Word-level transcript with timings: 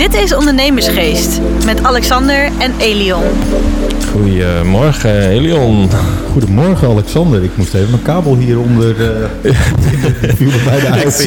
Dit 0.00 0.14
is 0.14 0.34
Ondernemersgeest 0.34 1.40
met 1.64 1.82
Alexander 1.82 2.48
en 2.58 2.74
Elion. 2.78 3.22
Goedemorgen, 4.12 5.28
Elion. 5.28 5.90
Goedemorgen 6.32 6.88
Alexander. 6.88 7.42
Ik 7.42 7.50
moest 7.54 7.74
even 7.74 7.90
mijn 7.90 8.02
kabel 8.02 8.36
hieronder. 8.36 8.94
Uh, 9.42 9.54
viel 10.36 10.50
bij 10.64 10.80
de 10.80 10.86
uit. 10.86 11.20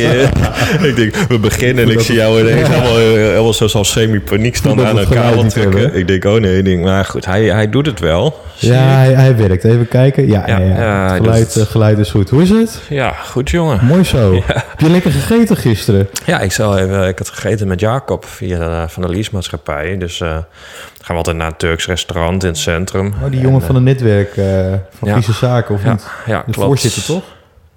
ik 0.89 0.95
denk, 0.95 1.15
we 1.15 1.39
beginnen 1.39 1.83
en 1.83 1.91
ik 1.91 1.99
zie 1.99 2.15
jou 2.15 2.39
ineens 2.39 2.67
helemaal, 2.67 2.97
helemaal 2.97 3.53
zo 3.53 3.65
als 3.65 3.91
semi-paniek 3.91 4.55
staan 4.55 4.85
aan 4.85 4.97
een 4.97 5.09
kabel 5.09 5.49
trekken. 5.49 5.95
Ik 5.95 6.07
denk, 6.07 6.25
oh 6.25 6.39
nee, 6.39 6.57
ik 6.57 6.65
denk, 6.65 6.83
maar 6.83 7.05
goed, 7.05 7.25
hij, 7.25 7.43
hij 7.43 7.69
doet 7.69 7.85
het 7.85 7.99
wel. 7.99 8.41
Ja, 8.55 8.83
hij, 8.83 9.13
hij, 9.13 9.37
werkt. 9.37 9.63
Even 9.63 9.87
kijken. 9.87 10.27
Ja, 10.27 10.47
ja, 10.47 10.57
ja, 10.57 10.81
ja 10.81 11.03
het 11.03 11.21
geluid, 11.21 11.53
het. 11.53 11.67
geluid, 11.67 11.97
is 11.97 12.11
goed. 12.11 12.29
Hoe 12.29 12.41
is 12.41 12.49
het? 12.49 12.81
Ja, 12.89 13.11
goed 13.11 13.49
jongen. 13.49 13.85
Mooi 13.85 14.03
zo. 14.03 14.33
Heb 14.45 14.79
je 14.79 14.89
lekker 14.89 15.11
gegeten 15.11 15.57
gisteren? 15.57 16.09
Ja, 16.25 16.39
ik, 16.39 16.51
zal 16.51 16.77
even, 16.77 17.07
ik 17.07 17.17
had 17.17 17.29
gegeten 17.29 17.67
met 17.67 17.79
Jacob 17.79 18.25
via 18.25 18.57
de, 18.57 18.89
van 18.89 19.01
de 19.01 19.09
leasemaatschappij. 19.09 19.97
Dus 19.97 20.19
uh, 20.19 20.29
gaan 20.29 20.45
we 21.07 21.13
altijd 21.13 21.37
naar 21.37 21.47
een 21.47 21.57
Turks 21.57 21.85
restaurant 21.85 22.43
in 22.43 22.49
het 22.49 22.57
centrum. 22.57 23.13
Oh, 23.23 23.31
die 23.31 23.39
jongen 23.39 23.61
van 23.61 23.75
het 23.75 23.83
netwerk 23.83 24.35
uh, 24.35 24.45
van 24.97 25.07
ja. 25.07 25.13
Vieze 25.13 25.33
Zaken, 25.33 25.75
of 25.75 25.83
niet? 25.83 26.07
Ja, 26.25 26.43
de 26.45 26.53
voorzitter, 26.53 27.03
toch? 27.03 27.23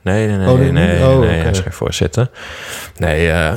Nee, 0.03 0.27
nee, 0.27 0.37
nee. 0.37 0.48
Oh, 0.48 0.59
nee, 0.59 0.73
nee, 0.73 1.09
oh, 1.09 1.19
nee, 1.19 1.41
hij 1.41 1.51
is 1.51 1.61
geen 1.61 1.73
voorzitter. 1.73 2.29
Nee, 2.97 3.27
uh, 3.27 3.53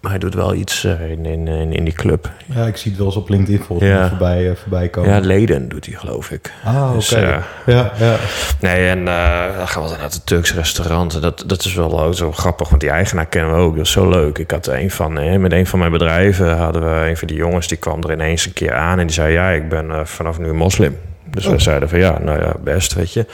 maar 0.00 0.10
hij 0.10 0.20
doet 0.20 0.34
wel 0.34 0.54
iets 0.54 0.84
uh, 0.84 1.10
in, 1.10 1.26
in, 1.26 1.72
in, 1.72 1.84
die 1.84 1.94
club. 1.94 2.30
Ja, 2.46 2.66
ik 2.66 2.76
zie 2.76 2.90
het 2.90 2.98
wel 2.98 3.08
eens 3.08 3.16
op 3.16 3.28
LinkedIn 3.28 3.62
volgens 3.62 3.88
ja. 3.88 4.08
voorbij, 4.08 4.42
uh, 4.44 4.56
voorbij 4.56 4.88
komen. 4.88 5.10
Ja, 5.10 5.18
leden 5.18 5.68
doet 5.68 5.86
hij 5.86 5.94
geloof 5.94 6.30
ik. 6.30 6.52
Ah, 6.64 6.84
oké. 6.84 6.94
Dus, 6.94 7.12
uh, 7.12 7.20
ja, 7.66 7.92
ja. 7.98 8.16
Nee, 8.60 8.88
en 8.88 9.04
dan 9.04 9.68
gaan 9.68 9.82
we 9.82 9.88
naar 9.88 10.00
het 10.00 10.26
Turks 10.26 10.54
restaurant. 10.54 11.22
Dat, 11.22 11.44
dat 11.46 11.64
is 11.64 11.74
wel 11.74 12.14
zo 12.14 12.32
grappig, 12.32 12.68
want 12.68 12.80
die 12.80 12.90
eigenaar 12.90 13.26
kennen 13.26 13.54
we 13.54 13.60
ook. 13.60 13.76
Dat 13.76 13.84
is 13.84 13.92
zo 13.92 14.08
leuk. 14.08 14.38
Ik 14.38 14.50
had 14.50 14.66
een 14.66 14.90
van, 14.90 15.40
met 15.40 15.52
een 15.52 15.66
van 15.66 15.78
mijn 15.78 15.90
bedrijven 15.92 16.56
hadden 16.56 16.82
we 16.82 17.08
een 17.08 17.16
van 17.16 17.28
die 17.28 17.36
jongens... 17.36 17.68
die 17.68 17.78
kwam 17.78 18.02
er 18.02 18.12
ineens 18.12 18.46
een 18.46 18.52
keer 18.52 18.74
aan 18.74 18.98
en 18.98 19.06
die 19.06 19.14
zei... 19.14 19.32
ja, 19.32 19.50
ik 19.50 19.68
ben 19.68 20.06
vanaf 20.06 20.38
nu 20.38 20.52
moslim. 20.52 20.96
Dus 21.30 21.46
oh. 21.46 21.52
we 21.52 21.58
zeiden 21.58 21.88
van 21.88 21.98
ja, 21.98 22.18
nou 22.18 22.40
ja, 22.40 22.54
best, 22.62 22.94
weet 22.94 23.12
je. 23.12 23.26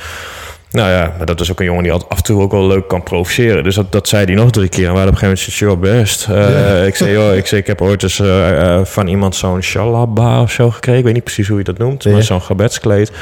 Nou 0.71 0.91
ja, 0.91 1.15
maar 1.17 1.27
dat 1.27 1.41
is 1.41 1.51
ook 1.51 1.61
een 1.61 1.67
jongen 1.67 1.83
die 1.83 1.93
af 1.93 2.17
en 2.17 2.23
toe 2.23 2.43
ook 2.43 2.53
wel 2.53 2.67
leuk 2.67 2.89
kan 2.89 3.03
provoceren. 3.03 3.65
Dus 3.65 3.75
dat, 3.75 3.93
dat 3.93 4.09
zei 4.09 4.25
hij 4.25 4.35
nog 4.35 4.51
drie 4.51 4.69
keer. 4.69 4.87
En 4.87 4.91
we 4.91 4.97
hadden 4.99 5.15
op 5.15 5.23
een 5.23 5.29
gegeven 5.29 5.67
moment 5.67 5.81
best. 5.81 6.29
Uh, 6.31 6.87
Ik 6.91 6.97
zei, 6.97 7.13
joh, 7.13 7.35
ik, 7.35 7.47
zei, 7.47 7.61
ik 7.61 7.67
heb 7.67 7.81
ooit 7.81 8.03
eens 8.03 8.19
uh, 8.19 8.85
van 8.85 9.07
iemand 9.07 9.35
zo'n 9.35 9.63
shalaba 9.63 10.43
of 10.43 10.51
zo 10.51 10.71
gekregen. 10.71 10.99
Ik 10.99 11.05
weet 11.05 11.15
niet 11.15 11.25
precies 11.25 11.49
hoe 11.49 11.59
je 11.59 11.65
dat 11.65 11.79
noemt. 11.79 12.05
Maar 12.05 12.23
zo'n 12.23 12.43
gebedskleed 12.43 13.13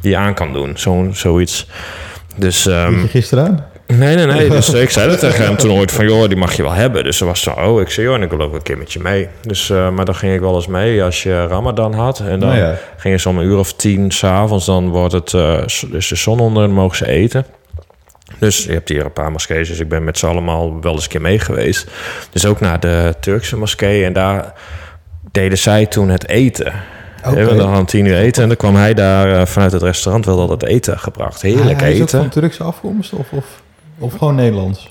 die 0.00 0.10
je 0.10 0.16
aan 0.16 0.34
kan 0.34 0.52
doen. 0.52 0.72
Zo'n 0.74 1.14
zoiets. 1.14 1.68
Dus, 2.36 2.66
um, 2.66 3.08
gisteren 3.08 3.44
aan? 3.44 3.71
Nee, 3.86 4.16
nee, 4.16 4.26
nee. 4.26 4.48
Dus 4.58 4.72
ik 4.72 4.90
zei 4.90 5.08
dat 5.10 5.18
tegen 5.18 5.44
hem 5.44 5.56
toen 5.56 5.70
ooit 5.70 5.92
van, 5.92 6.04
joh, 6.04 6.28
die 6.28 6.36
mag 6.36 6.56
je 6.56 6.62
wel 6.62 6.72
hebben. 6.72 7.04
Dus 7.04 7.16
ze 7.16 7.24
was 7.24 7.42
zo, 7.42 7.50
oh, 7.50 7.80
ik 7.80 7.90
zei, 7.90 8.06
joh, 8.06 8.16
en 8.16 8.22
ik 8.22 8.30
wil 8.30 8.40
ook 8.40 8.54
een 8.54 8.62
keer 8.62 8.78
met 8.78 8.92
je 8.92 9.00
mee. 9.00 9.28
Dus, 9.40 9.68
uh, 9.68 9.90
maar 9.90 10.04
dan 10.04 10.14
ging 10.14 10.34
ik 10.34 10.40
wel 10.40 10.54
eens 10.54 10.66
mee 10.66 11.02
als 11.02 11.22
je 11.22 11.46
Ramadan 11.46 11.94
had. 11.94 12.20
En 12.20 12.40
dan 12.40 12.56
oh, 12.56 12.68
ging 12.96 13.22
je 13.22 13.28
om 13.28 13.38
een 13.38 13.44
uur 13.44 13.58
of 13.58 13.72
tien 13.72 14.10
s'avonds, 14.10 14.66
dan 14.66 14.88
wordt 14.88 15.12
het, 15.12 15.32
uh, 15.32 15.58
dus 15.90 16.08
de 16.08 16.16
zon 16.16 16.40
onder 16.40 16.64
en 16.64 16.72
mogen 16.72 16.96
ze 16.96 17.08
eten. 17.08 17.46
Dus 18.38 18.64
je 18.64 18.72
hebt 18.72 18.88
hier 18.88 19.04
een 19.04 19.12
paar 19.12 19.32
moskeeën, 19.32 19.64
dus 19.64 19.80
ik 19.80 19.88
ben 19.88 20.04
met 20.04 20.18
ze 20.18 20.26
allemaal 20.26 20.80
wel 20.80 20.92
eens 20.92 21.02
een 21.02 21.08
keer 21.08 21.20
mee 21.20 21.38
geweest. 21.38 21.90
Dus 22.30 22.46
ook 22.46 22.60
naar 22.60 22.80
de 22.80 23.14
Turkse 23.20 23.56
moskee 23.56 24.04
en 24.04 24.12
daar 24.12 24.52
deden 25.30 25.58
zij 25.58 25.86
toen 25.86 26.08
het 26.08 26.28
eten. 26.28 26.72
Okay. 27.24 27.44
We 27.44 27.62
hadden 27.62 27.86
tien 27.86 28.06
uur 28.06 28.16
eten 28.16 28.42
en 28.42 28.48
dan 28.48 28.56
kwam 28.56 28.74
hij 28.74 28.94
daar 28.94 29.28
uh, 29.28 29.46
vanuit 29.46 29.72
het 29.72 29.82
restaurant 29.82 30.24
wel 30.24 30.36
dat 30.36 30.48
het 30.48 30.64
eten 30.64 30.98
gebracht. 30.98 31.42
Heerlijk 31.42 31.76
ah, 31.76 31.80
hij 31.80 31.92
eten. 31.92 32.04
Is 32.04 32.10
van 32.10 32.28
Turkse 32.28 32.62
afkomst 32.62 33.12
of... 33.12 33.32
of? 33.32 33.61
Of 34.02 34.12
gewoon 34.18 34.34
Nederlands? 34.34 34.90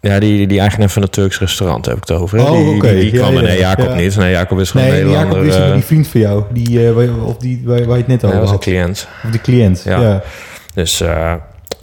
Ja, 0.00 0.18
die, 0.18 0.46
die 0.46 0.60
eigenaar 0.60 0.88
van 0.88 1.02
het 1.02 1.12
Turks 1.12 1.38
restaurant 1.38 1.86
heb 1.86 1.96
ik 1.96 2.08
het 2.08 2.18
over. 2.18 2.38
Oh, 2.38 2.52
die, 2.52 2.74
okay. 2.76 2.94
die, 2.94 3.10
die 3.10 3.20
kwam 3.20 3.34
ja, 3.34 3.40
ja, 3.40 3.46
nee, 3.46 3.58
Jacob 3.58 3.94
niet. 3.94 4.16
Nee, 4.16 4.30
Jacob 4.30 4.58
is 4.58 4.70
gewoon 4.70 4.86
nee, 4.86 4.96
Nederlander. 4.96 5.46
Jacob 5.46 5.66
is 5.66 5.72
die 5.72 5.82
vriend 5.82 6.08
van 6.08 6.20
jou, 6.20 6.42
die, 6.52 6.94
uh, 6.94 7.26
of 7.26 7.36
die 7.36 7.62
waar, 7.64 7.84
waar 7.84 7.96
je 7.96 8.02
het 8.02 8.06
net 8.06 8.24
over 8.24 8.36
had. 8.36 8.44
was 8.44 8.54
een 8.54 8.58
cliënt. 8.58 9.08
Of 9.24 9.30
de 9.30 9.40
cliënt, 9.40 9.82
ja. 9.84 10.22
Dus, 10.74 11.00
uh, 11.00 11.34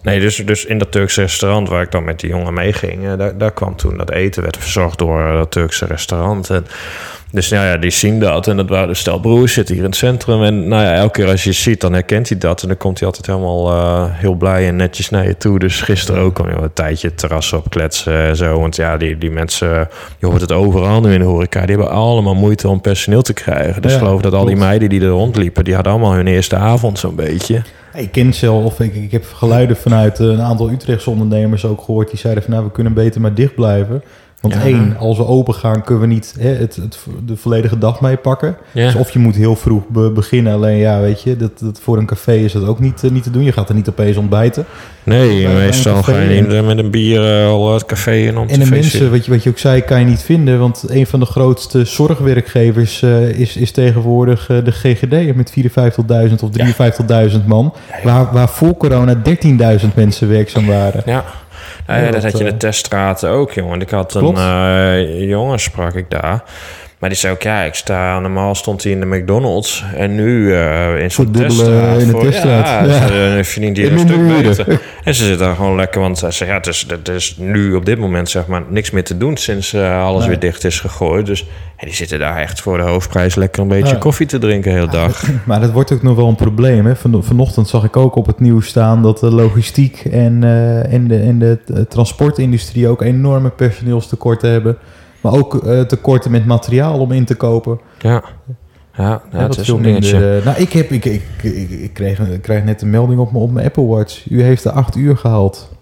nee, 0.02 0.20
dus, 0.20 0.36
dus 0.36 0.66
in 0.66 0.78
dat 0.78 0.92
Turkse 0.92 1.22
restaurant 1.22 1.70
waar 1.70 1.82
ik 1.82 1.92
dan 1.92 2.04
met 2.04 2.20
die 2.20 2.30
jongen 2.30 2.54
mee 2.54 2.74
ging... 2.74 3.04
Uh, 3.04 3.18
daar, 3.18 3.38
daar 3.38 3.52
kwam 3.52 3.76
toen 3.76 3.98
dat 3.98 4.12
eten, 4.12 4.44
werd 4.44 4.58
verzorgd 4.58 4.98
door 4.98 5.32
dat 5.32 5.52
Turkse 5.52 5.86
restaurant. 5.86 6.50
En 6.50 6.66
dus 7.32 7.50
nou 7.50 7.66
ja, 7.66 7.78
die 7.78 7.90
zien 7.90 8.20
dat. 8.20 8.48
En 8.48 8.58
dat 8.58 8.70
waren 8.70 8.88
dus 8.88 9.00
stel 9.00 9.20
broers 9.20 9.54
zitten 9.54 9.76
hier 9.76 9.84
in 9.84 9.90
het 9.90 10.00
centrum. 10.00 10.44
En 10.44 10.68
nou 10.68 10.84
ja, 10.84 10.94
elke 10.94 11.12
keer 11.12 11.30
als 11.30 11.44
je 11.44 11.52
ziet, 11.52 11.82
dan 11.82 11.94
herkent 11.94 12.30
hij 12.30 12.38
dat. 12.38 12.62
En 12.62 12.68
dan 12.68 12.78
komt 12.78 13.00
hij 13.00 13.08
altijd 13.08 13.26
helemaal 13.26 13.72
uh, 13.72 14.04
heel 14.10 14.34
blij 14.34 14.68
en 14.68 14.76
netjes 14.76 15.10
naar 15.10 15.28
je 15.28 15.38
toe. 15.38 15.60
Dus 15.60 15.82
gisteren 15.82 16.22
ook 16.22 16.40
al 16.40 16.46
een 16.48 16.74
tijdje 16.74 17.14
terras 17.16 17.54
op 17.54 17.70
kletsen 17.70 18.14
en 18.14 18.36
zo. 18.36 18.60
Want 18.60 18.76
ja, 18.76 18.98
die, 18.98 19.18
die 19.18 19.32
mensen, 19.32 19.90
je 20.20 20.26
hoort 20.26 20.42
het 20.42 20.52
overal 20.52 21.02
nu 21.02 21.14
in 21.14 21.20
de 21.20 21.26
horeca. 21.26 21.66
Die 21.66 21.76
hebben 21.76 21.96
allemaal 21.96 22.36
moeite 22.36 22.68
om 22.68 22.82
personeel 22.82 23.22
te 23.22 23.34
krijgen. 23.34 23.82
Dus 23.82 23.92
ja, 23.92 23.98
ik 23.98 24.04
geloof 24.04 24.22
dat 24.22 24.34
al 24.34 24.46
die 24.46 24.56
meiden 24.56 24.90
die 24.90 25.02
er 25.02 25.08
rondliepen, 25.08 25.64
die 25.64 25.74
hadden 25.74 25.94
allemaal 25.94 26.14
hun 26.14 26.28
eerste 26.28 26.56
avond 26.56 27.00
zo'n 27.00 27.16
beetje. 27.16 27.62
Ik 27.94 28.12
ken 28.12 28.34
zelf, 28.34 28.80
ik, 28.80 28.96
ik 28.96 29.12
heb 29.12 29.26
geluiden 29.34 29.76
vanuit 29.76 30.20
een 30.20 30.42
aantal 30.42 30.70
Utrechtse 30.70 31.10
ondernemers 31.10 31.66
ook 31.66 31.82
gehoord. 31.82 32.10
Die 32.10 32.20
zeiden 32.20 32.44
van 32.44 32.52
nou, 32.52 32.66
we 32.66 32.72
kunnen 32.72 32.94
beter 32.94 33.22
maar 33.22 33.34
dicht 33.34 33.56
blijven. 33.56 34.04
Want 34.42 34.64
één, 34.64 34.98
als 34.98 35.18
we 35.18 35.26
open 35.26 35.54
gaan, 35.54 35.84
kunnen 35.84 36.08
we 36.08 36.14
niet 36.14 36.36
hè, 36.40 36.50
het, 36.50 36.76
het, 36.76 37.00
de 37.26 37.36
volledige 37.36 37.78
dag 37.78 38.02
meepakken. 38.02 38.58
Ja. 38.72 38.86
Dus 38.86 38.96
of 38.96 39.10
je 39.10 39.20
moet 39.20 39.36
heel 39.36 39.56
vroeg 39.56 39.84
beginnen. 40.14 40.54
Alleen 40.54 40.78
ja, 40.78 41.00
weet 41.00 41.22
je, 41.22 41.38
dat, 41.38 41.60
dat 41.60 41.80
voor 41.80 41.98
een 41.98 42.06
café 42.06 42.34
is 42.34 42.52
dat 42.52 42.66
ook 42.66 42.80
niet, 42.80 43.04
uh, 43.04 43.12
niet 43.12 43.24
te 43.24 43.32
doen. 43.32 43.44
Je 43.44 43.52
gaat 43.52 43.70
er 43.70 43.76
niet 43.76 43.90
opeens 43.90 44.18
ontbijten. 44.18 44.66
Nee, 45.04 45.48
meestal 45.48 46.04
ga 46.04 46.20
je 46.20 46.42
niet 46.42 46.66
met 46.66 46.78
een 46.78 46.92
bier 46.92 47.42
uh, 47.44 47.48
al 47.48 47.74
het 47.74 47.86
café 47.86 48.16
in 48.16 48.38
om 48.38 48.48
En 48.48 48.60
de 48.60 48.70
mensen, 48.70 49.12
wat 49.12 49.26
je, 49.26 49.32
wat 49.32 49.44
je 49.44 49.50
ook 49.50 49.58
zei, 49.58 49.82
kan 49.82 50.00
je 50.00 50.06
niet 50.06 50.22
vinden. 50.22 50.60
Want 50.60 50.84
een 50.88 51.08
van 51.08 51.20
de 51.20 51.26
grootste 51.26 51.86
zorgwerkgevers 51.86 53.02
uh, 53.02 53.30
is, 53.30 53.58
is 53.58 53.72
tegenwoordig 53.72 54.46
de 54.46 54.72
GGD 54.72 55.36
met 55.36 55.54
54.000 55.60 56.44
of 56.44 56.50
53.000 57.32 57.46
man. 57.46 57.74
Waar, 58.04 58.34
waar 58.34 58.50
voor 58.50 58.78
corona 58.78 59.16
13.000 59.16 59.88
mensen 59.96 60.30
werkzaam 60.30 60.66
waren. 60.66 61.02
Ja. 61.06 61.26
Ja, 61.88 62.12
dat 62.12 62.24
had 62.24 62.38
je 62.38 62.44
in 62.44 62.52
de 62.52 62.58
teststraten 62.58 63.30
ook, 63.30 63.52
jongen. 63.52 63.82
Ik 63.82 63.90
had 63.90 64.14
een 64.14 64.36
uh, 64.36 65.30
jongen, 65.30 65.60
sprak 65.60 65.94
ik 65.94 66.10
daar. 66.10 66.44
Maar 67.00 67.10
die 67.10 67.18
zei 67.18 67.34
ook, 67.34 67.42
ja, 67.42 67.62
ik 67.62 67.74
sta 67.74 68.20
normaal 68.20 68.56
stond 68.56 68.84
hij 68.84 68.92
in 68.92 69.00
de 69.00 69.06
McDonald's 69.06 69.84
en 69.96 70.16
nu 70.16 70.48
uh, 70.48 71.02
in 71.02 71.12
zo'n 71.12 71.32
teststraat. 71.32 72.02
in 72.02 72.08
de 72.08 72.18
teststraat. 72.18 72.68
Ja, 72.68 73.36
ja. 73.36 73.44
verdient 73.44 73.78
hij 73.78 73.92
een 73.92 74.00
stuk 74.00 74.28
beter. 74.28 74.82
En 75.04 75.16
ze 75.16 75.24
zitten 75.24 75.46
daar 75.46 75.56
gewoon 75.56 75.76
lekker, 75.76 76.02
want 76.02 76.18
ze 76.18 76.46
ja, 76.46 76.54
het 76.54 76.68
is, 76.68 76.86
het 76.88 77.08
is 77.08 77.36
nu 77.40 77.74
op 77.74 77.86
dit 77.86 78.00
moment 78.00 78.30
zeg 78.30 78.48
maar 78.48 78.64
niks 78.70 78.92
meer 78.92 79.04
te 79.04 79.18
doen 79.18 79.38
sinds 79.38 79.74
uh, 79.74 80.04
alles 80.04 80.20
nee. 80.20 80.30
weer 80.30 80.40
dicht 80.40 80.64
is 80.64 80.80
gegooid. 80.80 81.26
Dus 81.26 81.40
ja, 81.78 81.86
die 81.86 81.94
zitten 81.94 82.20
daar 82.20 82.38
echt 82.38 82.62
voor 82.62 82.78
de 82.78 82.84
hoofdprijs 82.84 83.36
lekker 83.36 83.62
een 83.62 83.68
beetje 83.68 83.94
ja. 83.94 84.00
koffie 84.00 84.28
te 84.28 84.38
drinken 84.38 84.72
de 84.72 84.78
hele 84.78 84.92
dag. 84.92 85.24
Maar 85.46 85.60
dat 85.60 85.72
wordt 85.72 85.92
ook 85.92 86.04
nog 86.04 86.16
wel 86.16 86.28
een 86.28 86.36
probleem. 86.36 86.86
Hè? 86.86 86.96
Van, 86.96 87.24
vanochtend 87.24 87.68
zag 87.68 87.84
ik 87.84 87.98
ook 87.98 88.16
op 88.16 88.26
het 88.26 88.40
nieuws 88.40 88.68
staan 88.68 89.02
dat 89.02 89.20
de 89.20 89.32
logistiek 89.32 90.06
en, 90.12 90.42
uh, 90.42 90.94
en, 90.94 91.08
de, 91.08 91.20
en 91.20 91.40
de 91.40 91.86
transportindustrie 91.90 92.88
ook 92.88 93.02
enorme 93.02 93.50
personeelstekorten 93.50 94.52
hebben. 94.52 94.78
Maar 95.22 95.34
ook 95.34 95.54
uh, 95.54 95.82
tekorten 95.82 96.32
met 96.32 96.46
materiaal 96.46 97.00
om 97.00 97.12
in 97.12 97.26
te 97.26 97.36
kopen. 97.36 97.80
Ja. 98.00 98.24
Ja, 98.98 99.04
ja, 99.04 99.22
ja 99.32 99.48
dat 99.48 99.58
is 99.58 99.68
een 99.68 99.82
dingetje. 99.82 100.42
nou, 100.46 100.58
ik, 100.58 100.74
heb, 100.74 100.92
ik, 100.92 101.06
ik, 101.06 101.24
ik, 101.42 101.70
ik, 101.70 101.94
kreeg, 101.94 102.20
ik 102.20 102.42
kreeg 102.42 102.64
net 102.64 102.82
een 102.82 102.90
melding 102.90 103.20
op, 103.20 103.36
op 103.36 103.52
mijn 103.52 103.66
Apple 103.66 103.86
Watch. 103.86 104.30
U 104.30 104.44
heeft 104.44 104.64
de 104.64 104.72
acht 104.72 104.96
uur 104.96 105.18
gehaald. 105.18 105.76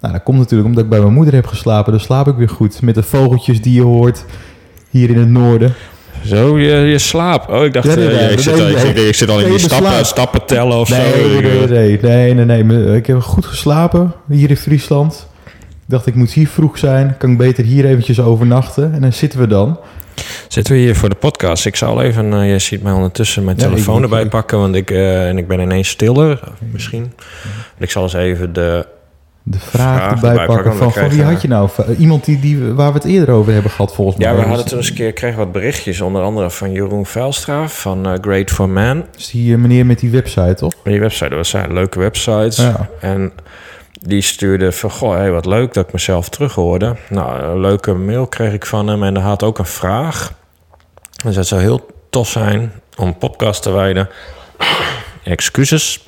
Nou, 0.00 0.12
dat 0.12 0.22
komt 0.22 0.38
natuurlijk 0.38 0.68
omdat 0.68 0.84
ik 0.84 0.90
bij 0.90 1.00
mijn 1.00 1.12
moeder 1.12 1.34
heb 1.34 1.46
geslapen. 1.46 1.92
Dan 1.92 2.00
slaap 2.00 2.28
ik 2.28 2.34
weer 2.36 2.48
goed. 2.48 2.82
Met 2.82 2.94
de 2.94 3.02
vogeltjes 3.02 3.62
die 3.62 3.74
je 3.74 3.82
hoort 3.82 4.24
hier 4.90 5.10
in 5.10 5.18
het 5.18 5.28
noorden. 5.28 5.74
Zo, 6.24 6.58
je, 6.58 6.74
je 6.74 6.98
slaap. 6.98 7.48
Oh, 7.48 7.64
ik 7.64 7.72
dacht, 7.72 7.86
ja, 7.86 7.94
nee, 7.94 8.06
nee, 8.06 8.16
uh, 8.16 8.32
ik, 8.32 8.38
zit 8.38 8.60
al, 8.60 8.68
ik, 8.68 8.96
ik, 8.96 9.14
zit 9.14 9.30
al 9.30 9.40
in 9.40 9.50
die 9.50 9.58
stappen, 9.58 10.06
stappen 10.06 10.44
tellen 10.44 10.78
of 10.78 10.88
nee, 10.88 11.12
zo. 11.12 11.28
Nee, 11.68 11.98
nee, 12.00 12.34
nee, 12.34 12.64
nee, 12.64 12.96
Ik 12.96 13.06
heb 13.06 13.20
goed 13.20 13.46
geslapen 13.46 14.12
hier 14.28 14.50
in 14.50 14.56
Friesland 14.56 15.26
dacht, 15.88 16.06
ik 16.06 16.14
moet 16.14 16.32
hier 16.32 16.48
vroeg 16.48 16.78
zijn. 16.78 17.14
Kan 17.18 17.30
ik 17.30 17.38
beter 17.38 17.64
hier 17.64 17.84
eventjes 17.84 18.20
overnachten? 18.20 18.92
En 18.92 19.00
dan 19.00 19.12
zitten 19.12 19.40
we 19.40 19.46
dan. 19.46 19.78
Zitten 20.48 20.74
we 20.74 20.78
hier 20.80 20.96
voor 20.96 21.08
de 21.08 21.14
podcast? 21.14 21.66
Ik 21.66 21.76
zal 21.76 22.02
even, 22.02 22.32
uh, 22.32 22.50
je 22.50 22.58
ziet 22.58 22.82
mij 22.82 22.92
ondertussen 22.92 23.44
mijn 23.44 23.56
ja, 23.56 23.62
telefoon 23.62 24.02
erbij 24.02 24.26
pakken, 24.26 24.58
want 24.58 24.74
ik, 24.74 24.90
uh, 24.90 25.28
en 25.28 25.38
ik 25.38 25.48
ben 25.48 25.60
ineens 25.60 25.88
stiller, 25.88 26.40
misschien. 26.72 27.12
Ik 27.78 27.90
zal 27.90 28.02
eens 28.02 28.12
even 28.12 28.52
de, 28.52 28.86
de 29.42 29.58
vraag, 29.58 29.98
vraag 29.98 30.14
erbij, 30.14 30.34
pakken. 30.34 30.54
pakken 30.54 30.76
van, 30.76 30.92
van 30.92 31.08
wie 31.08 31.22
had 31.22 31.42
je 31.42 31.48
nou? 31.48 31.70
Iemand 31.98 32.24
die, 32.24 32.40
die, 32.40 32.72
waar 32.72 32.92
we 32.92 32.98
het 32.98 33.06
eerder 33.06 33.34
over 33.34 33.52
hebben 33.52 33.70
gehad, 33.70 33.94
volgens 33.94 34.16
mij. 34.16 34.26
Ja, 34.26 34.34
we 34.34 34.46
hadden 34.46 34.66
toen 34.66 34.78
eens 34.78 34.88
een 34.88 34.94
keer 34.94 35.12
kregen 35.12 35.38
wat 35.38 35.52
berichtjes, 35.52 36.00
onder 36.00 36.22
andere 36.22 36.50
van 36.50 36.72
Jeroen 36.72 37.06
Velstra 37.06 37.68
van 37.68 38.08
uh, 38.08 38.12
Great 38.20 38.50
for 38.50 38.68
Man. 38.68 39.04
Is 39.16 39.30
die 39.30 39.56
meneer 39.56 39.86
met 39.86 39.98
die 39.98 40.10
website, 40.10 40.54
toch? 40.54 40.72
Die 40.84 41.00
website, 41.00 41.34
dat 41.34 41.46
zijn 41.46 41.72
leuke 41.72 41.98
websites. 41.98 42.56
Ja. 42.56 42.88
En 43.00 43.32
die 44.00 44.22
stuurde 44.22 44.72
van, 44.72 44.90
goh, 44.90 45.14
hey, 45.14 45.30
wat 45.30 45.46
leuk 45.46 45.74
dat 45.74 45.86
ik 45.86 45.92
mezelf 45.92 46.28
terughoorde. 46.28 46.96
Nou, 47.08 47.42
een 47.42 47.60
leuke 47.60 47.92
mail 47.92 48.26
kreeg 48.26 48.52
ik 48.52 48.66
van 48.66 48.88
hem 48.88 49.02
en 49.02 49.14
hij 49.14 49.24
had 49.24 49.42
ook 49.42 49.58
een 49.58 49.66
vraag. 49.66 50.32
Dus 51.24 51.36
het 51.36 51.46
zou 51.46 51.60
heel 51.60 51.86
tof 52.10 52.28
zijn 52.28 52.72
om 52.96 53.18
podcast 53.18 53.62
te 53.62 53.70
wijden. 53.70 54.08
Excuses, 55.24 56.02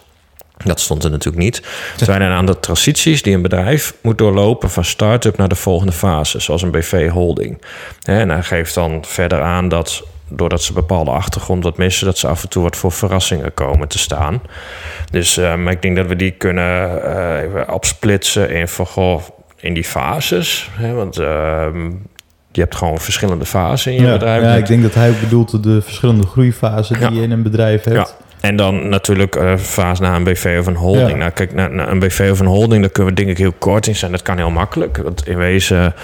dat 0.65 0.81
stond 0.81 1.05
er 1.05 1.11
natuurlijk 1.11 1.45
niet. 1.45 1.57
Het 1.97 2.05
zijn 2.05 2.23
een 2.23 2.33
aantal 2.33 2.61
transities 2.61 3.23
die 3.23 3.35
een 3.35 3.43
bedrijf 3.43 3.95
moet 4.03 4.19
doorlopen 4.19 4.71
van 4.71 4.85
start-up 4.85 5.37
naar 5.37 5.49
de 5.49 5.55
volgende 5.55 5.93
fase, 5.93 6.41
zoals 6.41 6.63
een 6.63 6.71
BV-holding. 6.71 7.63
En 8.03 8.29
hij 8.29 8.43
geeft 8.43 8.75
dan 8.75 9.05
verder 9.07 9.43
aan 9.43 9.69
dat 9.69 10.05
doordat 10.31 10.63
ze 10.63 10.73
bepaalde 10.73 11.11
achtergrond 11.11 11.65
wat 11.65 11.77
missen, 11.77 12.07
dat 12.07 12.19
ze 12.19 12.27
af 12.27 12.43
en 12.43 12.49
toe 12.49 12.63
wat 12.63 12.77
voor 12.77 12.93
verrassingen 12.93 13.55
komen 13.55 13.89
te 13.89 13.99
staan. 13.99 14.43
Dus 15.11 15.37
um, 15.37 15.69
ik 15.69 15.83
denk 15.83 15.97
dat 15.97 16.07
we 16.07 16.17
die 16.17 16.31
kunnen 16.31 17.03
uh, 17.05 17.43
even 17.43 17.73
opsplitsen 17.73 18.51
in 18.51 18.69
van 18.69 18.87
goh, 18.87 19.23
in 19.57 19.75
die 19.75 19.85
fases. 19.85 20.71
Hè, 20.73 20.93
want 20.93 21.19
ehm, 21.19 21.91
je 22.53 22.61
hebt 22.61 22.75
gewoon 22.75 22.99
verschillende 22.99 23.45
fasen 23.45 23.93
in 23.93 24.01
je 24.01 24.07
ja, 24.07 24.13
bedrijf. 24.13 24.43
Ja, 24.43 24.55
ik 24.55 24.67
denk 24.67 24.83
dat 24.83 24.95
hij 24.95 25.11
ook 25.11 25.21
bedoelt 25.21 25.63
de 25.63 25.83
verschillende 25.83 26.27
groeifasen 26.27 26.99
die 26.99 27.13
je 27.13 27.23
in 27.23 27.31
een 27.31 27.43
bedrijf 27.43 27.85
hebt. 27.85 27.97
Ja. 27.97 28.29
En 28.41 28.57
dan 28.57 28.89
natuurlijk 28.89 29.37
uh, 29.37 29.57
fase 29.57 30.03
naar 30.03 30.17
een 30.17 30.25
BV 30.25 30.57
of 30.61 30.67
een 30.67 30.77
holding. 30.77 31.11
Ja. 31.11 31.17
Nou, 31.17 31.31
kijk, 31.31 31.55
naar, 31.55 31.71
naar, 31.71 31.89
een 31.89 31.99
BV 31.99 32.29
of 32.33 32.41
een 32.41 32.47
holding, 32.47 32.81
daar 32.81 32.91
kunnen 32.91 33.15
we 33.15 33.19
denk 33.19 33.31
ik 33.31 33.39
heel 33.39 33.55
kort 33.59 33.87
in 33.87 33.97
zijn. 33.97 34.13
Dat 34.13 34.23
kan 34.23 34.37
heel 34.37 34.51
makkelijk. 34.51 34.97
Want 34.97 35.27
in 35.27 35.37
wezen, 35.37 35.95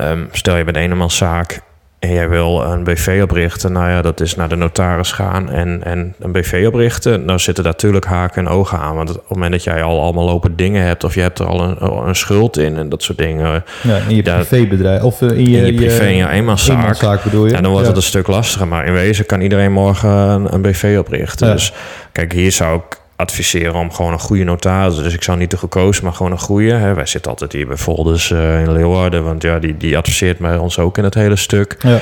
um, 0.00 0.28
stel 0.32 0.56
je 0.56 0.64
bent 0.64 0.76
een 0.76 1.10
zaak 1.10 1.60
en 2.04 2.12
jij 2.12 2.28
wil 2.28 2.62
een 2.62 2.84
BV 2.84 3.20
oprichten, 3.22 3.72
nou 3.72 3.88
ja, 3.88 4.02
dat 4.02 4.20
is 4.20 4.34
naar 4.34 4.48
de 4.48 4.56
notaris 4.56 5.12
gaan 5.12 5.50
en, 5.50 5.84
en 5.84 6.14
een 6.18 6.32
BV 6.32 6.64
oprichten. 6.66 7.24
Nou 7.24 7.38
zitten 7.38 7.64
daar 7.64 7.72
natuurlijk 7.72 8.04
haken 8.04 8.46
en 8.46 8.52
ogen 8.52 8.78
aan. 8.78 8.96
Want 8.96 9.10
op 9.10 9.16
het 9.16 9.28
moment 9.28 9.52
dat 9.52 9.64
jij 9.64 9.82
al 9.82 10.02
allemaal 10.02 10.24
lopen 10.24 10.56
dingen 10.56 10.82
hebt, 10.82 11.04
of 11.04 11.14
je 11.14 11.20
hebt 11.20 11.38
er 11.38 11.46
al 11.46 11.60
een, 11.62 12.06
een 12.06 12.16
schuld 12.16 12.58
in 12.58 12.76
en 12.76 12.88
dat 12.88 13.02
soort 13.02 13.18
dingen. 13.18 13.64
Ja, 13.82 13.96
in 14.08 14.16
je 14.16 14.22
privébedrijf 14.22 15.02
of 15.02 15.20
in 15.20 15.50
je, 15.50 15.56
in 15.58 15.66
je 15.66 15.74
privé, 15.74 16.04
in 16.04 16.16
je 16.16 16.28
eenmanszaak. 16.28 16.76
eenmanszaak 16.78 17.22
bedoel 17.22 17.46
je? 17.46 17.52
Ja, 17.52 17.60
dan 17.60 17.70
wordt 17.70 17.86
ja. 17.86 17.92
het 17.92 17.96
een 17.96 18.08
stuk 18.08 18.26
lastiger. 18.26 18.68
Maar 18.68 18.86
in 18.86 18.92
wezen 18.92 19.26
kan 19.26 19.40
iedereen 19.40 19.72
morgen 19.72 20.10
een, 20.10 20.54
een 20.54 20.62
BV 20.62 20.96
oprichten. 20.98 21.46
Ja. 21.46 21.52
Dus 21.52 21.72
kijk, 22.12 22.32
hier 22.32 22.52
zou 22.52 22.76
ik 22.78 23.02
adviseren 23.16 23.74
om 23.74 23.92
gewoon 23.92 24.12
een 24.12 24.18
goede 24.18 24.44
notaris. 24.44 24.96
Dus 24.96 25.14
ik 25.14 25.22
zou 25.22 25.38
niet 25.38 25.50
de 25.50 25.56
gekozen, 25.56 26.04
maar 26.04 26.12
gewoon 26.12 26.32
een 26.32 26.38
goede. 26.38 26.72
Hè. 26.72 26.94
Wij 26.94 27.06
zitten 27.06 27.30
altijd 27.30 27.52
hier 27.52 27.66
bij 27.66 27.76
Volders 27.76 28.30
uh, 28.30 28.60
in 28.60 28.72
Leeuwarden, 28.72 29.24
want 29.24 29.42
ja, 29.42 29.58
die, 29.58 29.76
die 29.76 29.96
adviseert 29.96 30.38
mij 30.38 30.56
ons 30.56 30.78
ook 30.78 30.98
in 30.98 31.04
het 31.04 31.14
hele 31.14 31.36
stuk. 31.36 31.76
Ja. 31.78 31.98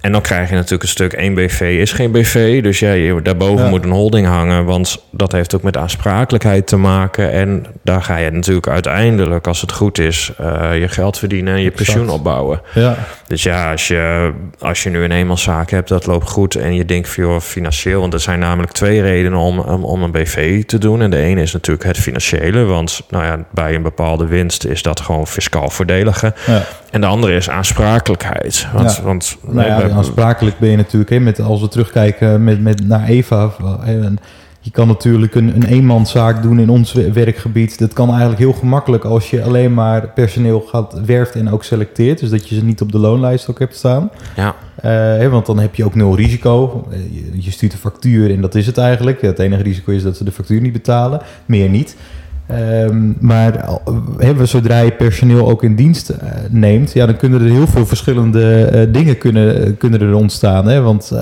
En 0.00 0.12
dan 0.12 0.20
krijg 0.20 0.48
je 0.48 0.54
natuurlijk 0.54 0.82
een 0.82 0.88
stuk 0.88 1.12
1 1.12 1.34
BV 1.34 1.60
is 1.80 1.92
geen 1.92 2.10
BV. 2.12 2.62
Dus 2.62 2.78
ja, 2.78 2.92
je, 2.92 3.22
daarboven 3.22 3.64
Ja. 3.64 3.70
moet 3.70 3.84
een 3.84 3.90
holding 3.90 4.26
hangen. 4.26 4.64
Want 4.64 5.04
dat 5.10 5.32
heeft 5.32 5.54
ook 5.54 5.62
met 5.62 5.76
aansprakelijkheid 5.76 6.66
te 6.66 6.76
maken. 6.76 7.30
En 7.32 7.66
daar 7.84 8.02
ga 8.02 8.16
je 8.16 8.30
natuurlijk 8.30 8.68
uiteindelijk, 8.68 9.46
als 9.46 9.60
het 9.60 9.72
goed 9.72 9.98
is, 9.98 10.32
uh, 10.40 10.78
je 10.80 10.88
geld 10.88 11.18
verdienen 11.18 11.54
en 11.54 11.60
je 11.60 11.70
Exact. 11.70 11.84
pensioen 11.84 12.08
opbouwen. 12.10 12.60
Ja. 12.74 12.96
Dus 13.32 13.42
ja, 13.42 13.70
als 13.70 13.88
je, 13.88 14.32
als 14.58 14.82
je 14.82 14.90
nu 14.90 15.04
een 15.04 15.10
eenmanszaak 15.10 15.70
hebt, 15.70 15.88
dat 15.88 16.06
loopt 16.06 16.28
goed. 16.28 16.54
En 16.54 16.74
je 16.74 16.84
denkt 16.84 17.08
voor 17.08 17.40
financieel. 17.40 18.00
Want 18.00 18.12
er 18.12 18.20
zijn 18.20 18.38
namelijk 18.38 18.72
twee 18.72 19.02
redenen 19.02 19.38
om, 19.38 19.58
om, 19.58 19.84
om 19.84 20.02
een 20.02 20.10
BV 20.10 20.64
te 20.64 20.78
doen. 20.78 21.02
En 21.02 21.10
de 21.10 21.16
ene 21.16 21.42
is 21.42 21.52
natuurlijk 21.52 21.86
het 21.86 21.98
financiële. 21.98 22.64
Want 22.64 23.02
nou 23.08 23.24
ja, 23.24 23.44
bij 23.50 23.74
een 23.74 23.82
bepaalde 23.82 24.26
winst 24.26 24.64
is 24.64 24.82
dat 24.82 25.00
gewoon 25.00 25.26
fiscaal 25.26 25.70
voordeliger. 25.70 26.34
Ja. 26.46 26.62
En 26.90 27.00
de 27.00 27.06
andere 27.06 27.34
is 27.34 27.50
aansprakelijkheid. 27.50 28.66
Want, 28.72 28.96
Ja. 28.96 29.02
want 29.02 29.36
Nou 29.46 29.66
ja, 29.66 29.90
aansprakelijk 29.90 30.58
ben 30.58 30.70
je 30.70 30.76
natuurlijk, 30.76 31.10
hè, 31.10 31.20
met, 31.20 31.40
als 31.40 31.60
we 31.60 31.68
terugkijken 31.68 32.44
met, 32.44 32.60
met, 32.60 32.86
naar 32.86 33.04
Eva. 33.08 33.50
en 33.84 34.18
je 34.64 34.70
kan 34.70 34.86
natuurlijk 34.88 35.34
een, 35.34 35.54
een 35.54 35.64
eenmanszaak 35.64 36.42
doen 36.42 36.58
in 36.58 36.68
ons 36.70 36.92
we- 36.92 37.12
werkgebied. 37.12 37.78
Dat 37.78 37.92
kan 37.92 38.08
eigenlijk 38.08 38.38
heel 38.38 38.52
gemakkelijk 38.52 39.04
als 39.04 39.30
je 39.30 39.42
alleen 39.42 39.74
maar 39.74 40.08
personeel 40.08 40.60
gaat 40.60 41.00
werft 41.06 41.34
en 41.34 41.50
ook 41.50 41.64
selecteert. 41.64 42.20
Dus 42.20 42.30
dat 42.30 42.48
je 42.48 42.54
ze 42.54 42.64
niet 42.64 42.80
op 42.80 42.92
de 42.92 42.98
loonlijst 42.98 43.50
ook 43.50 43.58
hebt 43.58 43.76
staan. 43.76 44.10
ja, 44.36 44.54
Eh, 44.76 44.90
hè, 44.92 45.28
want 45.28 45.46
dan 45.46 45.58
heb 45.58 45.74
je 45.74 45.84
ook 45.84 45.94
nul 45.94 46.16
risico. 46.16 46.86
Eh, 46.90 46.98
je, 47.14 47.42
je 47.42 47.50
stuurt 47.50 47.72
een 47.72 47.78
factuur 47.78 48.30
en 48.34 48.40
dat 48.40 48.54
is 48.54 48.66
het 48.66 48.78
eigenlijk. 48.78 49.20
Het 49.20 49.38
enige 49.38 49.62
risico 49.62 49.92
is 49.92 50.02
dat 50.02 50.16
ze 50.16 50.24
de 50.24 50.32
factuur 50.32 50.60
niet 50.60 50.72
betalen. 50.72 51.20
Meer 51.46 51.68
niet. 51.68 51.96
Ehm, 52.46 53.12
maar 53.20 53.68
we- 54.16 54.46
zodra 54.46 54.78
je 54.80 54.90
personeel 54.92 55.50
ook 55.50 55.62
in 55.62 55.74
dienst 55.76 56.08
eh, 56.08 56.28
neemt, 56.50 56.92
ja, 56.92 57.06
dan 57.06 57.16
kunnen 57.16 57.40
er 57.42 57.50
heel 57.50 57.66
veel 57.66 57.86
verschillende 57.86 58.88
dingen 58.92 59.18
kunnen, 59.18 59.76
kunnen 59.76 60.00
er 60.00 60.14
ontstaan. 60.14 60.66
Hè? 60.68 60.80
Want 60.80 61.12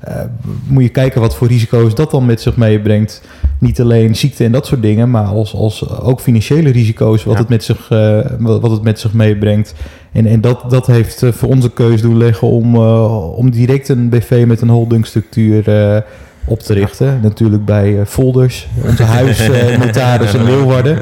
eh, 0.00 0.14
eh, 0.20 0.20
moet 0.66 0.82
je 0.82 0.88
kijken 0.88 1.20
wat 1.20 1.36
voor 1.36 1.48
risico's 1.48 1.94
dat 1.94 2.10
dan 2.10 2.26
met 2.26 2.40
zich 2.40 2.56
meebrengt. 2.56 3.22
Niet 3.58 3.80
alleen 3.80 4.16
ziekte 4.16 4.44
en 4.44 4.52
dat 4.52 4.66
soort 4.66 4.82
dingen, 4.82 5.10
maar 5.10 5.24
als, 5.24 5.54
als 5.54 5.88
ook 6.00 6.20
financiële 6.20 6.70
risico's, 6.70 7.24
wat, 7.24 7.34
Ja. 7.34 7.40
het, 7.40 7.48
met 7.48 7.64
zich, 7.64 7.90
eh, 7.90 8.18
wat 8.38 8.70
het 8.70 8.82
met 8.82 9.00
zich 9.00 9.12
meebrengt. 9.12 9.74
En, 10.12 10.26
en 10.26 10.40
dat, 10.40 10.64
dat 10.68 10.86
heeft 10.86 11.22
eh, 11.22 11.32
voor 11.32 11.48
onze 11.48 11.70
keus 11.70 12.00
doen 12.02 12.16
leggen 12.18 12.48
om, 12.48 12.74
eh, 12.74 13.36
om 13.38 13.50
direct 13.50 13.88
een 13.88 14.08
BV 14.08 14.44
met 14.46 14.60
een 14.60 14.68
holdingstructuur 14.68 15.68
eh, 15.68 16.00
op 16.44 16.58
te 16.60 16.72
richten. 16.72 17.20
Natuurlijk 17.22 17.64
bij 17.64 18.00
eh, 18.00 18.06
Folders, 18.06 18.68
onze 18.84 19.02
huisnotaris 19.18 20.34
in 20.34 20.44
Leeuwarden. 20.44 20.98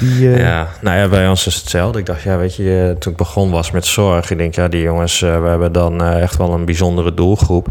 Die, 0.00 0.32
eh, 0.32 0.40
ja, 0.40 0.68
nou 0.80 0.98
ja, 0.98 1.08
bij 1.08 1.28
ons 1.28 1.46
is 1.46 1.54
het 1.54 1.62
hetzelfde. 1.62 1.98
Ik 1.98 2.06
dacht, 2.06 2.22
ja, 2.22 2.36
weet 2.36 2.56
je, 2.56 2.86
eh, 2.88 2.98
toen 2.98 3.12
ik 3.12 3.18
begon 3.18 3.50
was 3.50 3.70
met 3.70 3.86
zorg. 3.86 4.30
Ik 4.30 4.38
denk, 4.38 4.54
ja, 4.54 4.68
die 4.68 4.82
jongens, 4.82 5.22
eh, 5.22 5.42
we 5.42 5.48
hebben 5.48 5.72
dan 5.72 6.02
echt 6.04 6.36
wel 6.36 6.52
een 6.52 6.64
bijzondere 6.64 7.14
doelgroep. 7.14 7.66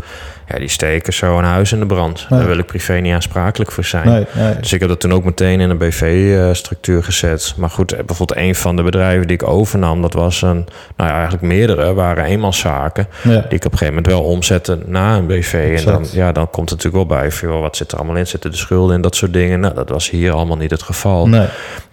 Ja, 0.50 0.58
die 0.58 0.68
steken 0.68 1.14
zo 1.14 1.38
een 1.38 1.44
huis 1.44 1.72
in 1.72 1.80
de 1.80 1.86
brand. 1.86 2.26
Daar 2.30 2.48
wil 2.48 2.58
ik 2.58 2.66
privé 2.66 2.94
niet 2.94 3.14
aansprakelijk 3.14 3.72
voor 3.72 3.84
zijn. 3.84 4.08
nee, 4.08 4.26
nee. 4.34 4.56
Dus 4.60 4.74
ik 4.74 4.80
heb 4.80 4.90
dat 4.90 5.00
toen 5.00 5.14
ook 5.14 5.24
meteen 5.24 5.60
in 5.60 5.70
een 5.70 5.78
BV-structuur 5.78 7.04
gezet. 7.04 7.54
Maar 7.58 7.70
goed, 7.70 7.88
bijvoorbeeld 8.06 8.40
een 8.40 8.56
van 8.56 8.76
de 8.76 8.84
bedrijven 8.84 9.28
die 9.28 9.36
ik 9.36 9.48
overnam, 9.48 10.02
dat 10.02 10.14
was 10.14 10.42
een, 10.42 10.68
nou 10.96 11.10
ja, 11.10 11.14
eigenlijk 11.14 11.44
meerdere, 11.44 11.94
waren 11.94 12.24
eenmanszaken. 12.24 13.08
Ja. 13.24 13.30
Die 13.30 13.40
ik 13.40 13.66
op 13.66 13.72
een 13.72 13.78
gegeven 13.78 13.88
moment 13.88 14.08
wel 14.08 14.24
omzette 14.24 14.80
na 14.86 15.16
een 15.16 15.28
BV. 15.28 15.76
En 15.78 15.86
dan, 15.86 16.06
ja, 16.12 16.32
dan 16.32 16.50
komt 16.50 16.70
het 16.70 16.84
natuurlijk 16.84 17.10
wel 17.10 17.20
bij. 17.20 17.32
Van, 17.32 17.62
wat 17.62 17.78
zit 17.78 17.92
er 17.92 17.98
allemaal 17.98 18.16
in? 18.16 18.28
Zitten 18.28 18.52
de 18.52 18.58
schulden 18.58 18.96
en 18.96 19.02
dat 19.02 19.16
soort 19.16 19.34
dingen? 19.34 19.60
Nou, 19.60 19.74
dat 19.74 19.90
was 19.90 20.10
hier 20.10 20.32
allemaal 20.32 20.58
niet 20.58 20.72
het 20.72 20.84
geval. 20.84 21.28
Maar 21.28 21.50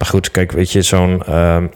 goed, 0.07 0.26
kijk, 0.31 0.53
weet 0.53 0.73
je, 0.73 0.83
zo'n. 0.83 1.23
ehm 1.23 1.67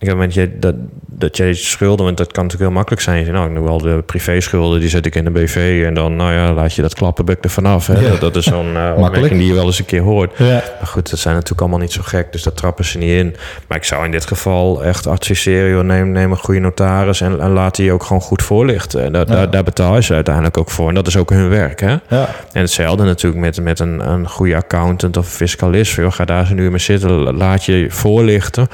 ik 0.00 0.06
heb 0.08 0.16
met 0.16 0.34
je 0.34 0.58
dat, 0.58 0.74
dat 1.06 1.36
jij 1.36 1.54
schulden, 1.54 2.04
want 2.04 2.16
dat 2.16 2.32
kan 2.32 2.42
natuurlijk 2.42 2.70
heel 2.70 2.78
makkelijk 2.78 3.02
zijn. 3.02 3.24
Je 3.24 3.32
nou, 3.32 3.48
ik 3.48 3.54
doe 3.54 3.64
wel 3.64 3.78
de 3.78 4.02
privé-schulden, 4.06 4.80
die 4.80 4.88
zet 4.88 5.06
ik 5.06 5.14
in 5.14 5.24
de 5.24 5.30
BV. 5.30 5.82
En 5.86 5.94
dan, 5.94 6.16
nou 6.16 6.32
ja, 6.32 6.52
laat 6.52 6.74
je 6.74 6.82
dat 6.82 6.94
klappen, 6.94 7.24
bek 7.24 7.44
er 7.44 7.50
vanaf. 7.50 7.86
Hè? 7.86 8.00
Ja. 8.00 8.08
Dat, 8.08 8.20
dat 8.20 8.36
is 8.36 8.44
zo'n 8.44 8.72
uh, 8.74 8.92
opmerking 8.96 9.38
die 9.40 9.46
je 9.46 9.54
wel 9.54 9.64
eens 9.64 9.78
een 9.78 9.84
keer 9.84 10.00
hoort. 10.02 10.32
Ja. 10.38 10.46
Maar 10.78 10.86
goed, 10.86 11.10
dat 11.10 11.18
zijn 11.18 11.34
natuurlijk 11.34 11.60
allemaal 11.60 11.78
niet 11.78 11.92
zo 11.92 12.00
gek, 12.04 12.32
dus 12.32 12.42
daar 12.42 12.52
trappen 12.52 12.84
ze 12.84 12.98
niet 12.98 13.10
in. 13.10 13.36
Maar 13.66 13.76
ik 13.78 13.84
zou 13.84 14.04
in 14.04 14.10
dit 14.10 14.26
geval 14.26 14.84
echt 14.84 15.06
adviseren, 15.06 15.70
joh, 15.70 15.84
neem, 15.84 16.12
neem 16.12 16.30
een 16.30 16.36
goede 16.36 16.60
notaris 16.60 17.20
en, 17.20 17.40
en 17.40 17.50
laat 17.50 17.76
die 17.76 17.92
ook 17.92 18.02
gewoon 18.02 18.22
goed 18.22 18.42
voorlichten. 18.42 19.04
En 19.04 19.12
daar, 19.12 19.28
Ja. 19.28 19.34
daar, 19.34 19.50
daar 19.50 19.64
betaal 19.64 19.94
je 19.94 20.02
ze 20.02 20.14
uiteindelijk 20.14 20.58
ook 20.58 20.70
voor. 20.70 20.88
En 20.88 20.94
dat 20.94 21.06
is 21.06 21.16
ook 21.16 21.30
hun 21.30 21.48
werk, 21.48 21.80
hè? 21.80 21.96
Ja. 22.08 22.28
En 22.52 22.60
hetzelfde 22.60 23.04
natuurlijk 23.04 23.40
met, 23.40 23.60
met 23.62 23.78
een, 23.78 24.10
een 24.10 24.28
goede 24.28 24.56
accountant 24.56 25.16
of 25.16 25.28
fiscalist. 25.28 25.94
Joh, 25.94 26.12
ga 26.12 26.24
daar 26.24 26.40
eens 26.40 26.50
een 26.50 26.58
uur 26.58 26.70
mee 26.70 26.78
zitten, 26.78 27.10
laat 27.36 27.64
je 27.64 27.86
voorlichten. 27.88 28.68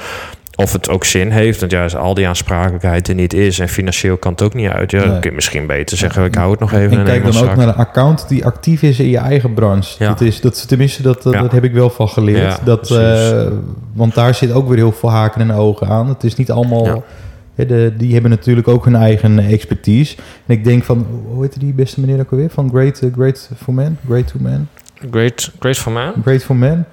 Of 0.59 0.73
het 0.73 0.89
ook 0.89 1.05
zin 1.05 1.31
heeft, 1.31 1.59
want 1.59 1.71
ja, 1.71 1.83
als 1.83 1.95
al 1.95 2.13
die 2.13 2.27
aansprakelijkheid 2.27 3.07
er 3.07 3.15
niet 3.15 3.33
is 3.33 3.59
en 3.59 3.69
financieel 3.69 4.17
kan 4.17 4.31
het 4.31 4.41
ook 4.41 4.53
niet 4.53 4.69
uit. 4.69 4.91
Ja, 4.91 4.99
Nee. 4.99 5.07
dan 5.07 5.19
kun 5.19 5.29
je 5.29 5.35
misschien 5.35 5.67
beter 5.67 5.97
zeggen, 5.97 6.23
ik 6.25 6.35
hou 6.35 6.51
het 6.51 6.59
nog 6.59 6.71
even 6.73 6.91
En 6.91 6.99
in 6.99 7.05
kijk 7.05 7.23
dan 7.33 7.49
ook 7.49 7.55
naar 7.55 7.67
een 7.67 7.75
account 7.75 8.27
die 8.27 8.45
actief 8.45 8.81
is 8.81 8.99
in 8.99 9.09
je 9.09 9.17
eigen 9.17 9.53
branche. 9.53 9.95
Ja. 10.03 10.07
Dat 10.07 10.21
is, 10.21 10.41
dat, 10.41 10.67
tenminste, 10.67 11.01
dat, 11.01 11.23
dat, 11.23 11.33
Ja. 11.33 11.41
dat 11.41 11.51
heb 11.51 11.63
ik 11.63 11.73
wel 11.73 11.89
van 11.89 12.09
geleerd. 12.09 12.37
Ja, 12.37 12.57
dat, 12.63 12.91
eh, 12.91 13.47
want 13.93 14.13
daar 14.15 14.35
zit 14.35 14.51
ook 14.51 14.67
weer 14.67 14.77
heel 14.77 14.91
veel 14.91 15.11
haken 15.11 15.41
en 15.41 15.51
ogen 15.51 15.87
aan. 15.87 16.07
Het 16.07 16.23
is 16.23 16.35
niet 16.35 16.51
allemaal... 16.51 17.03
De, 17.55 17.93
die 17.97 18.13
hebben 18.13 18.31
natuurlijk 18.31 18.67
ook 18.67 18.85
hun 18.85 18.95
eigen 18.95 19.39
expertise. 19.39 20.15
En 20.45 20.55
ik 20.55 20.63
denk 20.63 20.83
van, 20.83 21.05
hoe 21.27 21.41
heet 21.43 21.59
die 21.59 21.73
beste 21.73 21.99
meneer 21.99 22.19
ook 22.19 22.31
alweer? 22.31 22.49
Van 22.49 22.69
Great, 22.69 22.99
eh, 22.99 23.09
great 23.13 23.49
for 23.63 23.73
Man? 23.73 23.97
Great 24.07 24.27
to 24.27 24.35
Man? 24.39 24.67
Great, 25.11 25.51
great 25.59 25.77
for 25.77 25.91
man? 25.91 26.13
Great 26.23 26.43
for 26.43 26.55
Man? 26.55 26.85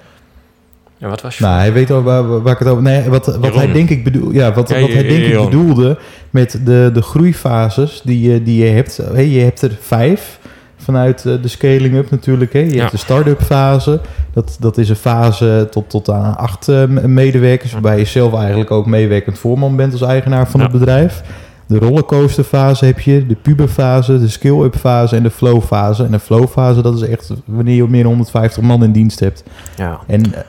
Ja, 1.05 1.11
wat 1.11 1.21
was 1.21 1.37
je? 1.37 1.43
Nou, 1.43 1.57
hij 1.59 1.73
weet 1.73 1.91
al 1.91 2.03
waar, 2.03 2.41
waar- 2.41 2.53
ik 2.53 2.59
het 2.59 2.67
over... 2.67 2.83
Nee, 2.83 3.09
wat, 3.09 3.25
wat 3.25 3.35
Jeroen. 3.43 3.57
hij 3.59 3.71
denk 3.71 3.89
ik 3.89 4.03
bedoel, 4.03 4.31
ja, 4.31 4.53
wat, 4.53 4.69
Ja, 4.69 4.79
wat 4.79 4.91
hij 4.93 5.03
denk 5.07 5.23
ik 5.23 5.43
bedoelde 5.43 5.97
met 6.29 6.59
de, 6.65 6.89
de 6.93 7.01
groeifases 7.01 8.01
die 8.05 8.31
je, 8.31 8.43
die 8.43 8.63
je 8.65 8.71
hebt. 8.71 8.97
Hé, 9.13 9.21
je 9.21 9.39
hebt 9.39 9.61
er 9.61 9.77
vijf 9.81 10.39
vanuit 10.77 11.25
eh, 11.25 11.33
de 11.41 11.47
scaling-up 11.47 12.09
natuurlijk. 12.11 12.53
Hè. 12.53 12.59
Je 12.59 12.73
Ja. 12.73 12.79
hebt 12.79 12.91
de 12.91 12.97
start-up 12.97 13.41
fase. 13.41 13.99
Dat, 14.33 14.57
dat 14.59 14.77
is 14.77 14.89
een 14.89 14.95
fase 14.95 15.67
tot, 15.71 15.89
tot 15.89 16.09
aan 16.09 16.37
acht 16.37 16.67
eh, 16.67 16.83
medewerkers... 17.05 17.71
waarbij 17.71 17.97
je 17.97 18.05
zelf 18.05 18.33
eigenlijk 18.39 18.71
ook 18.71 18.85
meewerkend 18.85 19.37
voorman 19.39 19.75
bent 19.75 19.91
als 19.91 20.01
eigenaar 20.01 20.47
van 20.49 20.59
Ja. 20.59 20.65
het 20.67 20.79
bedrijf. 20.79 21.21
De 21.67 21.77
rollercoaster 21.77 22.43
fase 22.43 22.85
heb 22.85 22.99
je, 22.99 23.25
de 23.27 23.35
puberfase, 23.35 24.19
de 24.19 24.27
skill-up 24.27 24.75
fase 24.75 25.15
en 25.15 25.23
de 25.23 25.29
flow 25.31 25.61
fase. 25.61 26.03
En 26.03 26.11
de 26.11 26.19
flow 26.19 26.47
fase, 26.47 26.81
dat 26.81 26.95
is 27.01 27.09
echt 27.09 27.33
wanneer 27.45 27.75
je 27.75 27.87
meer 27.87 28.03
dan 28.03 28.11
150 28.11 28.63
man 28.63 28.83
in 28.83 28.91
dienst 28.91 29.19
hebt. 29.19 29.43
Ja. 29.75 29.99
En 30.07 30.33
eh, 30.33 30.41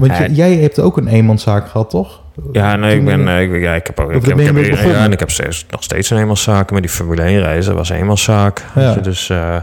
want 0.00 0.36
jij 0.36 0.56
hebt 0.56 0.80
ook 0.80 0.96
een 0.96 1.08
eenmanszaak 1.08 1.68
gehad, 1.68 1.90
toch? 1.90 2.20
Ja, 2.52 2.76
nee, 2.76 2.98
ik 2.98 3.04
ben, 3.04 3.28
eh, 3.28 3.42
ik, 3.42 3.62
ja, 3.62 3.74
ik 3.74 3.86
heb 3.86 4.00
ook, 4.00 4.12
ik 4.12 4.24
heb, 4.24 4.38
ik 4.38 4.46
heb, 4.46 4.90
ja, 4.90 5.04
en 5.04 5.12
ik 5.12 5.18
heb 5.18 5.30
steeds, 5.30 5.66
nog 5.70 5.82
steeds 5.82 6.10
een 6.10 6.18
eenmanszaak, 6.18 6.70
maar 6.70 6.80
die 6.80 6.90
Formule 6.90 7.22
1 7.22 7.40
reizen 7.40 7.74
was 7.74 7.90
een 7.90 7.96
eenmanszaak. 7.96 8.64
Ja. 8.74 8.94
Dus, 8.94 9.30
eh, 9.30 9.56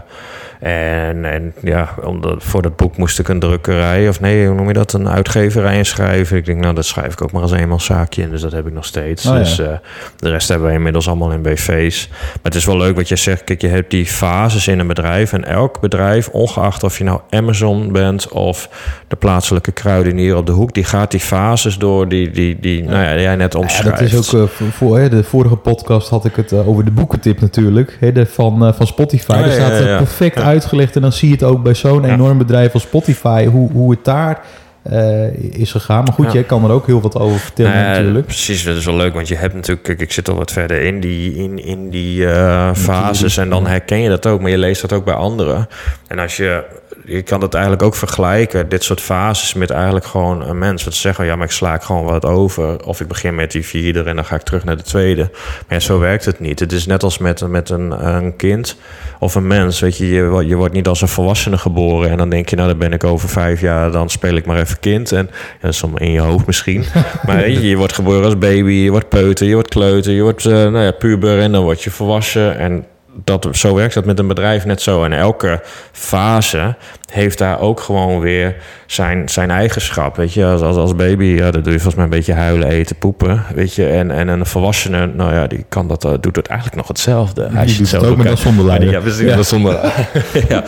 En, 0.60 1.24
en 1.24 1.54
ja, 1.62 1.94
om 2.04 2.20
de, 2.20 2.34
voor 2.38 2.62
dat 2.62 2.76
boek 2.76 2.96
moest 2.96 3.18
ik 3.18 3.28
een 3.28 3.38
drukkerij, 3.38 4.08
of 4.08 4.20
nee, 4.20 4.46
hoe 4.46 4.54
noem 4.54 4.66
je 4.66 4.72
dat, 4.72 4.92
een 4.92 5.08
uitgeverij 5.08 5.76
inschrijven. 5.76 6.36
Ik 6.36 6.44
denk, 6.44 6.60
nou, 6.60 6.74
dat 6.74 6.84
schrijf 6.84 7.12
ik 7.12 7.22
ook 7.22 7.32
maar 7.32 7.42
als 7.42 7.52
eenmaal 7.52 7.80
zaakje 7.80 8.22
in, 8.22 8.30
dus 8.30 8.40
dat 8.40 8.52
heb 8.52 8.66
ik 8.66 8.72
nog 8.72 8.84
steeds. 8.84 9.26
Oh, 9.26 9.32
ja. 9.32 9.38
dus 9.38 9.58
eh, 9.58 9.68
de 10.16 10.30
rest 10.30 10.48
hebben 10.48 10.68
we 10.68 10.74
inmiddels 10.74 11.08
allemaal 11.08 11.30
in 11.30 11.42
BV's. 11.42 12.08
Maar 12.08 12.38
het 12.42 12.54
is 12.54 12.64
wel 12.64 12.76
leuk 12.76 12.96
wat 12.96 13.08
je 13.08 13.16
zegt. 13.16 13.44
Kijk, 13.44 13.60
je 13.60 13.68
hebt 13.68 13.90
die 13.90 14.06
fases 14.06 14.68
in 14.68 14.78
een 14.78 14.86
bedrijf. 14.86 15.32
En 15.32 15.44
elk 15.44 15.80
bedrijf, 15.80 16.28
ongeacht 16.28 16.82
of 16.82 16.98
je 16.98 17.04
nou 17.04 17.20
Amazon 17.30 17.92
bent 17.92 18.28
of 18.28 18.68
de 19.08 19.16
plaatselijke 19.16 19.72
kruidenier 19.72 20.36
op 20.36 20.46
de 20.46 20.52
hoek, 20.52 20.74
die 20.74 20.84
gaat 20.84 21.10
die 21.10 21.20
fases 21.20 21.78
door 21.78 22.08
die, 22.08 22.30
die, 22.30 22.56
die 22.60 22.82
nou 22.82 23.04
ja, 23.04 23.12
die 23.12 23.22
jij 23.22 23.36
net 23.36 23.52
Ja, 23.52 23.58
omschrijft. 23.58 23.98
dat 24.12 24.24
is 24.24 24.34
ook 24.34 24.50
eh, 24.50 24.66
voor, 24.70 24.98
hè, 24.98 25.08
de 25.08 25.24
vorige 25.24 25.56
podcast 25.56 26.08
had 26.08 26.24
ik 26.24 26.36
het 26.36 26.52
eh, 26.52 26.68
over 26.68 26.84
de 26.84 26.90
boekentip 26.90 27.40
natuurlijk. 27.40 27.96
Hè, 28.00 28.12
de, 28.12 28.26
van, 28.26 28.74
van 28.74 28.86
Spotify. 28.86 29.32
Daar 29.32 29.46
ja, 29.46 29.52
staat 29.52 29.78
ja, 29.78 29.88
ja. 29.88 29.96
perfect 29.96 30.36
Ja. 30.36 30.49
Uitgelegd. 30.50 30.96
En 30.96 31.02
dan 31.02 31.12
zie 31.12 31.28
je 31.28 31.34
het 31.34 31.42
ook 31.44 31.62
bij 31.62 31.74
zo'n 31.74 32.02
Ja. 32.02 32.08
enorm 32.12 32.38
bedrijf 32.38 32.72
als 32.74 32.82
Spotify. 32.82 33.46
Hoe, 33.46 33.70
hoe 33.72 33.90
het 33.90 34.04
daar 34.04 34.40
eh, 34.82 35.32
is 35.34 35.70
gegaan. 35.70 36.04
Maar 36.04 36.12
goed, 36.12 36.26
Ja. 36.26 36.32
jij 36.32 36.42
kan 36.42 36.64
er 36.64 36.70
ook 36.70 36.86
heel 36.86 37.00
wat 37.00 37.18
over 37.18 37.38
vertellen 37.38 37.72
Nou 37.72 37.84
ja, 37.84 37.90
natuurlijk. 37.90 38.26
Precies, 38.26 38.64
dat 38.64 38.76
is 38.76 38.84
wel 38.84 38.96
leuk, 38.96 39.14
want 39.14 39.28
je 39.28 39.34
hebt 39.36 39.54
natuurlijk, 39.54 39.82
kijk, 39.82 40.00
ik 40.00 40.12
zit 40.12 40.28
al 40.28 40.34
wat 40.36 40.52
verder 40.52 40.80
in 40.82 41.00
die, 41.00 41.34
in, 41.34 41.64
in 41.64 41.90
die 41.90 42.26
eh, 42.26 42.70
fases 42.74 43.36
en 43.36 43.50
dan 43.50 43.66
herken 43.66 43.98
je 43.98 44.08
dat 44.08 44.26
ook, 44.26 44.40
maar 44.40 44.50
je 44.50 44.58
leest 44.58 44.80
dat 44.80 44.92
ook 44.92 45.04
bij 45.04 45.14
anderen. 45.14 45.68
En 46.06 46.18
als 46.18 46.36
je, 46.36 46.64
je 47.04 47.22
kan 47.22 47.40
dat 47.40 47.54
eigenlijk 47.54 47.84
ook 47.84 47.94
vergelijken, 47.94 48.68
dit 48.68 48.84
soort 48.84 49.00
fases, 49.00 49.54
met 49.54 49.70
eigenlijk 49.70 50.06
gewoon 50.06 50.48
een 50.48 50.58
mens. 50.58 50.84
Wat 50.84 50.94
ze 50.94 51.00
zeggen, 51.00 51.24
ja, 51.24 51.36
maar 51.36 51.46
ik 51.46 51.52
sla 51.52 51.74
ik 51.74 51.82
gewoon 51.82 52.04
wat 52.04 52.24
over. 52.24 52.84
Of 52.84 53.00
ik 53.00 53.08
begin 53.08 53.34
met 53.34 53.52
die 53.52 53.66
vierde 53.66 54.02
en 54.02 54.16
dan 54.16 54.24
ga 54.24 54.34
ik 54.34 54.42
terug 54.42 54.64
naar 54.64 54.76
de 54.76 54.82
tweede. 54.82 55.28
Maar 55.30 55.78
ja, 55.78 55.78
zo 55.78 55.98
werkt 55.98 56.24
het 56.24 56.40
niet. 56.40 56.60
Het 56.60 56.72
is 56.72 56.86
net 56.86 57.02
als 57.02 57.18
met, 57.18 57.48
met 57.48 57.70
een, 57.70 58.06
een 58.06 58.36
kind 58.36 58.76
of 59.18 59.34
een 59.34 59.46
mens. 59.46 59.80
Weet 59.80 59.96
je, 59.96 60.08
je, 60.08 60.44
je 60.46 60.56
wordt 60.56 60.74
niet 60.74 60.88
als 60.88 61.00
een 61.00 61.08
volwassene 61.08 61.58
geboren 61.58 62.10
en 62.10 62.16
dan 62.16 62.28
denk 62.28 62.48
je, 62.48 62.56
nou, 62.56 62.68
dan 62.68 62.78
ben 62.78 62.92
ik 62.92 63.04
over 63.04 63.28
vijf 63.28 63.60
jaar, 63.60 63.90
dan 63.90 64.10
speel 64.10 64.34
ik 64.34 64.46
maar 64.46 64.60
even 64.60 64.80
kind. 64.80 65.12
En 65.12 65.30
ja, 65.62 65.70
dat 65.70 65.84
in 65.94 66.10
je 66.10 66.20
hoofd 66.20 66.46
misschien. 66.46 66.84
maar 67.26 67.48
je, 67.48 67.68
je 67.68 67.76
wordt 67.76 67.92
geboren 67.92 68.24
als 68.24 68.38
baby, 68.38 68.72
je 68.72 68.90
wordt 68.90 69.08
peuter, 69.08 69.46
je 69.46 69.54
wordt 69.54 69.68
kleuter, 69.68 70.12
je 70.12 70.22
wordt 70.22 70.46
eh, 70.46 70.52
nou 70.52 70.78
ja, 70.78 70.90
puber 70.90 71.38
en 71.40 71.52
dan 71.52 71.62
word 71.62 71.82
je 71.82 71.90
volwassen. 71.90 72.58
En 72.58 72.84
dat, 73.24 73.48
zo 73.52 73.74
werkt 73.74 73.94
dat 73.94 74.04
met 74.04 74.18
een 74.18 74.26
bedrijf 74.26 74.64
net 74.64 74.82
zo. 74.82 75.04
En 75.04 75.12
elke 75.12 75.60
fase 75.92 76.74
heeft 77.10 77.38
daar 77.38 77.60
ook 77.60 77.80
gewoon 77.80 78.20
weer 78.20 78.56
zijn, 78.86 79.28
zijn 79.28 79.50
eigenschap. 79.50 80.16
Weet 80.16 80.32
je, 80.32 80.44
als, 80.44 80.60
als, 80.60 80.76
als 80.76 80.96
baby, 80.96 81.24
ja, 81.24 81.50
dan 81.50 81.62
doe 81.62 81.72
je 81.72 81.78
volgens 81.78 81.94
mij 81.94 82.04
een 82.04 82.10
beetje 82.10 82.32
huilen, 82.32 82.68
eten, 82.68 82.96
poepen. 82.96 83.44
Weet 83.54 83.74
je, 83.74 83.86
en, 83.86 84.10
en 84.10 84.28
een 84.28 84.46
volwassene, 84.46 85.06
nou 85.06 85.34
ja, 85.34 85.46
die 85.46 85.64
kan 85.68 85.88
dat, 85.88 86.04
eh, 86.04 86.12
doet 86.20 86.36
het 86.36 86.46
eigenlijk 86.46 86.78
nog 86.78 86.88
hetzelfde. 86.88 87.50
Als 87.56 87.72
je 87.72 87.78
doet 87.78 87.90
het 87.90 88.00
ook, 88.00 88.02
maar 88.02 88.10
dan 88.10 88.18
bekijkt. 88.18 88.40
zonder 88.40 88.64
lijden. 88.64 88.90
Ja, 88.90 89.00
precies, 89.00 89.20
Ja. 89.28 89.36
dat 89.36 89.46
zonder. 89.46 89.72
ja. 90.48 90.64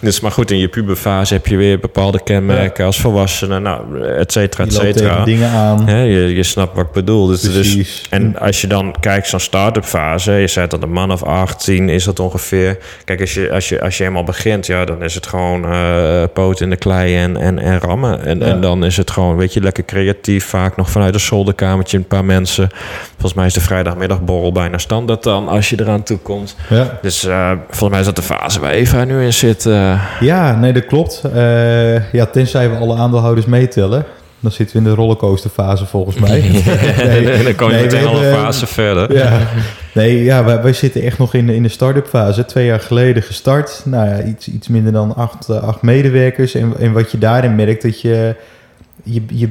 Dus, 0.00 0.20
maar 0.20 0.30
goed, 0.30 0.50
in 0.50 0.58
je 0.58 0.68
puberfase 0.68 1.34
heb 1.34 1.46
je 1.46 1.56
weer 1.56 1.78
bepaalde 1.78 2.22
kenmerken 2.22 2.84
als 2.84 3.00
volwassene, 3.00 3.58
nou, 3.60 4.02
et 4.04 4.32
cetera, 4.32 4.64
et 4.64 4.72
cetera. 4.72 5.24
dingen 5.24 5.50
aan. 5.50 5.86
Je, 5.86 6.34
je 6.34 6.42
snapt 6.42 6.76
wat 6.76 6.84
ik 6.84 6.92
bedoel. 6.92 7.26
Dus, 7.26 7.40
dus, 7.40 7.52
Precies. 7.52 8.06
en 8.10 8.38
als 8.38 8.60
je 8.60 8.66
dan 8.66 8.94
kijkt, 9.00 9.28
zo'n 9.28 9.40
start-up 9.40 9.84
fase, 9.84 10.32
je 10.32 10.48
zei 10.48 10.66
dat 10.66 10.82
een 10.82 10.92
man 10.92 11.12
of 11.12 11.22
18 11.22 11.88
is 11.92 12.04
dat 12.04 12.20
ongeveer. 12.20 12.78
Kijk, 13.04 13.20
als 13.20 13.34
je, 13.34 13.52
als 13.52 13.68
je, 13.68 13.80
als 13.82 13.98
je 13.98 14.04
eenmaal 14.04 14.24
begint, 14.24 14.66
ja, 14.66 14.84
dan 14.84 15.02
is 15.02 15.14
het 15.14 15.26
gewoon 15.26 15.64
eh 15.64 16.22
poot 16.32 16.60
in 16.60 16.70
de 16.70 16.76
klei 16.76 17.16
en, 17.16 17.36
en, 17.36 17.58
en 17.58 17.78
rammen. 17.80 18.24
En, 18.24 18.38
Ja. 18.38 18.44
en 18.46 18.60
dan 18.60 18.84
is 18.84 18.96
het 18.96 19.10
gewoon, 19.10 19.36
weet 19.36 19.52
je, 19.52 19.60
lekker 19.60 19.84
creatief. 19.84 20.44
Vaak 20.46 20.76
nog 20.76 20.90
vanuit 20.90 21.14
een 21.14 21.20
zolderkamertje 21.20 21.96
een 21.96 22.06
paar 22.06 22.24
mensen. 22.24 22.68
Volgens 23.10 23.34
mij 23.34 23.46
is 23.46 23.54
de 23.54 23.60
vrijdagmiddagborrel 23.60 24.52
bijna 24.52 24.78
standaard 24.78 25.22
dan, 25.22 25.48
als 25.48 25.70
je 25.70 25.80
eraan 25.80 26.02
toe 26.02 26.18
komt. 26.18 26.56
Ja. 26.68 26.98
Dus 27.02 27.24
eh, 27.24 27.50
volgens 27.68 27.90
mij 27.90 28.00
is 28.00 28.06
dat 28.06 28.16
de 28.16 28.22
fase 28.22 28.60
waar 28.60 28.70
Eva 28.72 29.04
nu 29.04 29.22
in 29.24 29.32
zit. 29.32 29.66
eh. 29.66 30.02
Ja, 30.20 30.56
nee, 30.56 30.72
dat 30.72 30.86
klopt. 30.86 31.22
Ja, 32.12 32.26
tenzij 32.32 32.70
we 32.70 32.76
alle 32.76 32.96
aandeelhouders 32.96 33.46
meetellen. 33.46 34.04
Dan 34.42 34.52
zitten 34.52 34.76
we 34.76 34.82
in 34.82 34.88
de 34.88 35.00
rollercoasterfase 35.00 35.86
volgens 35.86 36.18
mij. 36.18 36.40
Nee, 36.96 37.30
en 37.30 37.44
dan 37.44 37.54
kom 37.54 37.68
je 37.68 37.74
nee, 37.74 37.84
meteen 37.84 38.06
al 38.06 38.22
een 38.22 38.32
fase 38.32 38.66
verder. 38.66 39.16
Ja, 39.16 39.40
nee, 39.94 40.24
ja 40.24 40.44
wij, 40.44 40.62
wij 40.62 40.72
zitten 40.72 41.02
echt 41.02 41.18
nog 41.18 41.34
in 41.34 41.46
de, 41.46 41.54
in 41.54 41.62
de 41.62 41.68
start-up 41.68 42.06
fase. 42.06 42.44
Twee 42.44 42.66
jaar 42.66 42.80
geleden 42.80 43.22
gestart. 43.22 43.82
Nou 43.84 44.08
ja, 44.08 44.22
iets, 44.22 44.48
iets 44.48 44.68
minder 44.68 44.92
dan 44.92 45.16
acht, 45.16 45.48
eh, 45.48 45.62
acht 45.62 45.82
medewerkers. 45.82 46.54
En, 46.54 46.72
en 46.78 46.92
wat 46.92 47.10
je 47.10 47.18
daarin 47.18 47.54
merkt, 47.54 47.82
dat 47.82 48.00
je, 48.00 48.36
je, 49.02 49.22
je... 49.26 49.48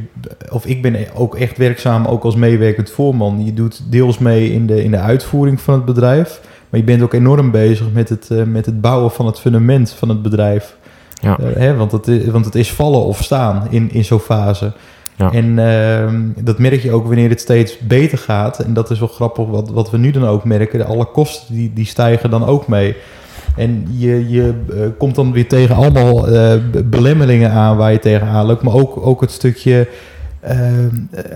Of 0.49 0.65
ik 0.65 0.81
ben 0.81 0.95
ook 1.13 1.35
echt 1.35 1.57
werkzaam, 1.57 2.05
ook 2.05 2.23
als 2.23 2.35
meewerkend 2.35 2.89
voorman. 2.89 3.45
Je 3.45 3.53
doet 3.53 3.81
deels 3.91 4.17
mee 4.17 4.53
in 4.53 4.67
de, 4.67 4.83
in 4.83 4.91
de 4.91 4.99
uitvoering 4.99 5.61
van 5.61 5.73
het 5.73 5.85
bedrijf. 5.85 6.41
Maar 6.69 6.79
je 6.79 6.85
bent 6.85 7.01
ook 7.01 7.13
enorm 7.13 7.51
bezig 7.51 7.91
met 7.93 8.09
het, 8.09 8.29
eh, 8.29 8.43
met 8.43 8.65
het 8.65 8.81
bouwen 8.81 9.11
van 9.11 9.25
het 9.25 9.39
fundament 9.39 9.91
van 9.91 10.09
het 10.09 10.21
bedrijf. 10.21 10.75
Ja. 11.21 11.37
Eh, 11.39 11.45
hè, 11.55 11.75
want, 11.75 11.91
het 11.91 12.07
is, 12.07 12.25
want 12.25 12.45
het 12.45 12.55
is 12.55 12.71
vallen 12.71 13.03
of 13.05 13.23
staan 13.23 13.67
in, 13.69 13.91
in 13.91 14.05
zo'n 14.05 14.19
fase. 14.19 14.71
Ja. 15.15 15.31
En 15.31 15.59
ehm, 15.59 16.21
dat 16.45 16.57
merk 16.59 16.81
je 16.81 16.91
ook 16.91 17.05
wanneer 17.07 17.29
het 17.29 17.39
steeds 17.39 17.77
beter 17.79 18.17
gaat. 18.17 18.59
En 18.59 18.73
dat 18.73 18.89
is 18.91 18.99
wel 18.99 19.07
grappig 19.07 19.45
wat, 19.47 19.69
wat 19.69 19.89
we 19.91 19.97
nu 19.97 20.11
dan 20.11 20.25
ook 20.25 20.43
merken. 20.43 20.85
Alle 20.85 21.05
kosten 21.05 21.55
die, 21.55 21.71
die 21.73 21.85
stijgen 21.85 22.29
dan 22.29 22.45
ook 22.45 22.67
mee. 22.67 22.95
En 23.55 23.87
je, 23.97 24.29
je 24.29 24.53
eh, 24.73 24.77
komt 24.97 25.15
dan 25.15 25.31
weer 25.31 25.47
tegen 25.47 25.75
allemaal 25.75 26.27
eh, 26.27 26.53
be- 26.71 26.83
belemmeringen 26.83 27.51
aan 27.51 27.77
waar 27.77 27.91
je 27.91 27.99
tegenaan 27.99 28.45
loopt. 28.45 28.63
Maar 28.63 28.73
ook, 28.73 29.05
ook 29.05 29.21
het 29.21 29.31
stukje... 29.31 29.87
ehm, 30.39 30.89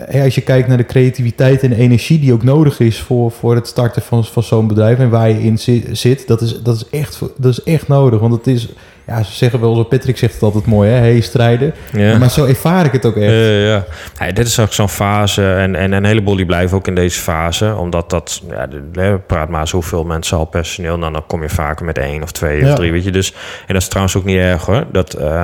eh, 0.08 0.24
als 0.24 0.36
je 0.36 0.42
kijkt 0.42 0.68
naar 0.68 0.78
de 0.78 0.86
creativiteit 0.86 1.64
en 1.64 1.70
de 1.70 1.76
energie 1.76 2.20
die 2.20 2.34
ook 2.34 2.44
nodig 2.44 2.80
is 2.80 3.00
voor, 3.02 3.32
voor 3.32 3.56
het 3.56 3.68
starten 3.68 4.02
van, 4.02 4.26
van 4.26 4.44
zo'n 4.44 4.68
bedrijf 4.68 5.00
en 5.00 5.10
waar 5.10 5.30
je 5.30 5.44
in 5.44 5.60
zi- 5.60 5.86
zit, 5.92 6.28
dat 6.28 6.42
is, 6.42 6.62
dat, 6.64 6.76
is 6.76 7.00
echt, 7.00 7.20
dat 7.38 7.52
is 7.52 7.64
echt 7.64 7.88
nodig. 7.88 8.20
Want 8.20 8.34
het 8.34 8.48
is, 8.48 8.70
ja, 9.08 9.24
ze 9.24 9.34
zeggen 9.34 9.60
wel 9.60 9.76
zo, 9.76 9.84
Patrick 9.84 10.18
zegt 10.18 10.34
het 10.34 10.42
altijd 10.44 10.66
mooi, 10.66 10.90
hè, 10.90 10.98
hey, 10.98 11.22
strijden. 11.22 11.74
Ja. 11.92 12.18
Maar 12.18 12.30
zo 12.30 12.46
ervaar 12.46 12.86
ik 12.86 12.92
het 12.92 13.06
ook 13.06 13.16
echt. 13.16 13.32
Ja, 13.32 13.86
ja. 14.20 14.32
Dit 14.32 14.48
is 14.48 14.60
ook 14.60 14.74
zo'n 14.74 14.90
fase. 14.90 15.54
En, 15.54 15.76
en 15.76 15.92
een 15.92 16.06
heleboel 16.06 16.36
die 16.36 16.46
blijven 16.46 16.78
ook 16.78 16.88
in 16.88 16.96
deze 16.96 17.20
fase. 17.20 17.76
Omdat 17.76 18.10
dat, 18.10 18.42
ja, 18.50 18.68
de- 18.68 19.20
praat 19.28 19.50
maar 19.50 19.70
hoeveel 19.72 20.04
mensen 20.04 20.38
al 20.38 20.46
personeel. 20.46 20.98
Nou, 20.98 21.14
dan 21.14 21.24
kom 21.28 21.42
je 21.42 21.50
vaker 21.50 21.86
met 21.86 21.98
één 21.98 22.24
of 22.24 22.32
twee 22.32 22.62
Ja. 22.62 22.70
of 22.70 22.76
drie, 22.76 22.92
weet 22.92 23.04
je. 23.04 23.12
Dus, 23.12 23.32
en 23.68 23.74
dat 23.74 23.82
is 23.82 23.88
trouwens 23.88 24.16
ook 24.18 24.24
niet 24.26 24.38
erg 24.38 24.66
hoor. 24.66 24.84
Dat, 24.92 25.14
eh, 25.14 25.44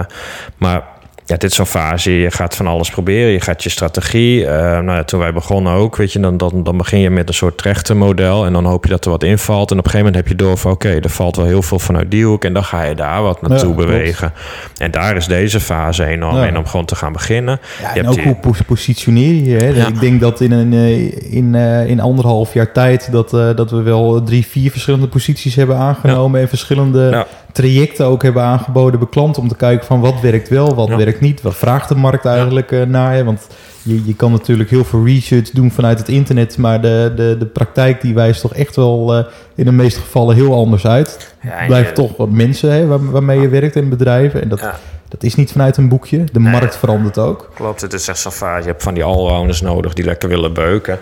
maar 0.57 0.83
ja, 1.25 1.37
dit 1.37 1.43
is 1.49 1.55
zo'n 1.55 1.65
fase. 1.65 2.19
Je 2.19 2.31
gaat 2.31 2.55
van 2.55 2.67
alles 2.67 2.89
proberen. 2.89 3.31
Je 3.31 3.39
gaat 3.41 3.63
je 3.63 3.69
strategie. 3.69 4.45
eh, 4.45 4.61
nou 4.61 4.91
ja, 4.91 5.03
toen 5.03 5.19
wij 5.19 5.33
begonnen 5.33 5.73
ook, 5.73 5.95
weet 5.95 6.13
je, 6.13 6.19
dan, 6.19 6.37
dan, 6.37 6.63
dan 6.63 6.77
begin 6.77 6.99
je 6.99 7.09
met 7.09 7.27
een 7.27 7.33
soort 7.33 7.57
trechtenmodel. 7.57 8.45
En 8.45 8.53
dan 8.53 8.65
hoop 8.65 8.83
je 8.83 8.89
dat 8.89 9.05
er 9.05 9.11
wat 9.11 9.23
invalt. 9.23 9.71
En 9.71 9.77
op 9.77 9.85
een 9.85 9.91
gegeven 9.91 10.11
moment 10.13 10.15
heb 10.29 10.37
je 10.37 10.43
door 10.45 10.57
van 10.57 10.71
oké, 10.71 10.89
er 10.89 11.09
valt 11.09 11.35
wel 11.35 11.45
heel 11.45 11.61
veel 11.61 11.79
vanuit 11.79 12.11
die 12.11 12.25
hoek. 12.25 12.45
En 12.45 12.53
dan 12.53 12.63
ga 12.63 12.83
je 12.83 12.95
daar 12.95 13.21
wat 13.21 13.41
naartoe 13.41 13.69
Ja, 13.69 13.75
klopt. 13.75 13.89
bewegen. 13.91 14.33
En 14.77 14.91
daar 14.91 15.15
is 15.15 15.25
deze 15.27 15.59
fase 15.59 16.05
enorm 16.05 16.35
Ja. 16.35 16.45
in 16.45 16.57
om 16.57 16.65
gewoon 16.65 16.85
te 16.85 16.95
gaan 16.95 17.11
beginnen. 17.13 17.59
Ja, 17.81 17.93
Je 17.93 17.99
en 17.99 18.07
ook 18.07 18.15
die- 18.15 18.23
hoe 18.23 18.35
pos- 18.35 18.61
positioneer 18.61 19.33
je 19.33 19.43
je. 19.43 19.55
Hè? 19.57 19.67
Ja. 19.67 19.87
Ik 19.87 19.99
denk 19.99 20.21
dat 20.21 20.41
in, 20.41 20.51
een, 20.51 20.73
eh, 20.73 21.33
in, 21.33 21.55
eh, 21.55 21.85
in 21.87 21.99
anderhalf 21.99 22.53
jaar 22.53 22.71
tijd... 22.71 23.11
Dat, 23.11 23.29
dat 23.29 23.71
we 23.71 23.81
wel 23.81 24.23
drie, 24.23 24.45
vier 24.45 24.71
verschillende 24.71 25.07
posities 25.07 25.55
hebben 25.55 25.75
aangenomen... 25.77 26.41
en 26.41 26.47
verschillende. 26.49 27.25
Trajecten 27.51 28.05
ook 28.05 28.23
hebben 28.23 28.43
aangeboden 28.43 28.99
bij 28.99 29.09
klanten... 29.09 29.41
om 29.41 29.47
te 29.47 29.55
kijken 29.55 29.85
van 29.85 29.99
wat 29.99 30.19
werkt 30.21 30.49
wel, 30.49 30.75
wat 30.75 30.87
Ja. 30.87 30.97
werkt 30.97 31.21
niet. 31.21 31.41
Wat 31.41 31.55
vraagt 31.55 31.89
de 31.89 31.95
markt 31.95 32.25
eigenlijk 32.25 32.71
eh, 32.71 32.81
naar 32.83 33.17
je? 33.17 33.23
Want 33.23 33.47
je, 33.83 34.05
je 34.05 34.15
kan 34.15 34.31
natuurlijk 34.31 34.69
heel 34.69 34.83
veel 34.83 35.05
research 35.05 35.49
doen 35.49 35.71
vanuit 35.71 35.99
het 35.99 36.07
internet... 36.07 36.57
maar 36.57 36.81
de, 36.81 37.13
de, 37.15 37.35
de 37.39 37.45
praktijk 37.45 38.01
die 38.01 38.13
wijst 38.13 38.41
toch 38.41 38.53
echt 38.53 38.75
wel 38.75 39.15
eh, 39.17 39.23
in 39.55 39.65
de 39.65 39.71
meeste 39.71 39.99
gevallen 39.99 40.35
heel 40.35 40.53
anders 40.55 40.85
uit. 40.87 41.35
Ja, 41.41 41.65
blijft 41.65 41.89
je- 41.89 41.95
toch 41.95 42.17
wat 42.17 42.29
mensen 42.29 42.71
hè, 42.71 42.85
waar- 42.87 43.11
waarmee 43.11 43.39
je 43.41 43.49
werkt 43.49 43.75
in 43.75 43.89
bedrijven. 43.89 44.41
En 44.41 44.49
dat, 44.49 44.61
dat 45.07 45.23
is 45.23 45.35
niet 45.35 45.51
vanuit 45.51 45.77
een 45.77 45.89
boekje. 45.89 46.23
De 46.31 46.39
Nee. 46.39 46.51
markt 46.51 46.77
verandert 46.77 47.17
ook. 47.17 47.49
Klopt, 47.55 47.81
het 47.81 47.93
is 47.93 48.07
echt 48.07 48.19
fase. 48.19 48.61
Je 48.63 48.67
hebt 48.69 48.83
van 48.83 48.93
die 48.93 49.03
allrounders 49.03 49.61
nodig 49.61 49.93
die 49.93 50.05
lekker 50.05 50.29
willen 50.29 50.53
beuken. 50.53 50.99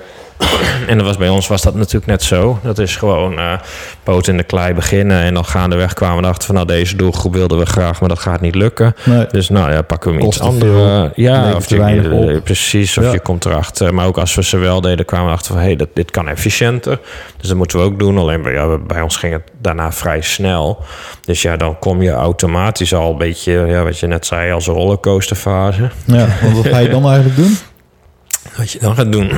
En 0.88 0.98
dat 0.98 1.05
was 1.05 1.17
bij 1.17 1.29
ons 1.29 1.48
was 1.48 1.62
dat 1.62 1.75
natuurlijk 1.75 2.05
net 2.05 2.24
zo. 2.24 2.60
Dat 2.63 2.79
is 2.79 2.96
gewoon 2.96 3.39
eh 3.39 3.53
poot 4.03 4.27
in 4.27 4.38
de 4.38 4.43
klei 4.43 4.74
beginnen. 4.74 5.22
En 5.22 5.34
dan 5.34 5.46
gaandeweg 5.46 5.93
kwamen 5.93 6.17
we 6.17 6.24
erachter 6.24 6.46
van... 6.46 6.55
nou, 6.55 6.67
deze 6.67 6.96
doelgroep 6.96 7.34
wilden 7.34 7.58
we 7.58 7.65
graag, 7.65 8.00
maar 8.00 8.10
dat 8.10 8.19
gaat 8.19 8.41
niet 8.41 8.55
lukken. 8.55 8.96
Nee. 9.03 9.25
Dus 9.31 9.50
nou 9.50 9.72
ja, 9.72 9.81
pakken 9.81 10.12
we 10.12 10.17
hem 10.17 10.25
iets 10.27 10.38
te 10.38 10.43
andere. 10.43 11.12
Ja, 11.15 11.55
of 11.55 11.69
je, 11.69 11.81
eh, 11.84 12.41
precies. 12.43 12.98
Of 12.98 13.03
Ja. 13.03 13.12
je 13.12 13.19
komt 13.19 13.46
erachter. 13.46 13.93
Maar 13.93 14.05
ook 14.05 14.17
als 14.17 14.36
we 14.36 14.43
ze 14.43 14.58
wel 14.58 14.81
deden, 14.81 15.05
kwamen 15.05 15.25
we 15.25 15.31
erachter 15.31 15.51
van... 15.53 15.62
hé, 15.62 15.67
hey, 15.67 15.75
dat, 15.75 15.88
dit 15.93 16.12
kan 16.12 16.27
efficiënter. 16.27 17.00
Dus 17.38 17.48
dat 17.48 17.58
moeten 17.58 17.77
we 17.79 17.84
ook 17.86 18.00
doen. 18.00 18.17
Alleen 18.17 18.41
bij, 18.41 18.53
ja, 18.53 18.77
bij 18.77 19.01
ons 19.01 19.15
ging 19.17 19.34
het 19.34 19.43
daarna 19.62 19.91
vrij 19.91 20.22
snel. 20.22 20.84
Dus 21.25 21.41
ja, 21.41 21.58
dan 21.58 21.79
kom 21.79 22.01
je 22.01 22.12
automatisch 22.12 22.93
al 22.93 23.12
een 23.12 23.17
beetje... 23.17 23.51
Ja, 23.67 23.84
wat 23.84 24.00
je 24.00 24.08
net 24.08 24.25
zei, 24.25 24.51
als 24.51 24.67
een 24.67 24.74
rollercoasterfase. 24.74 25.89
Ja, 26.05 26.27
want 26.41 26.55
wat 26.55 26.67
ga 26.67 26.77
je 26.77 26.89
dan 26.89 27.05
eigenlijk 27.13 27.36
doen? 27.36 27.58
Wat 28.58 28.72
je 28.72 28.79
dan 28.79 28.96
gaat 28.96 29.12
doen. 29.12 29.31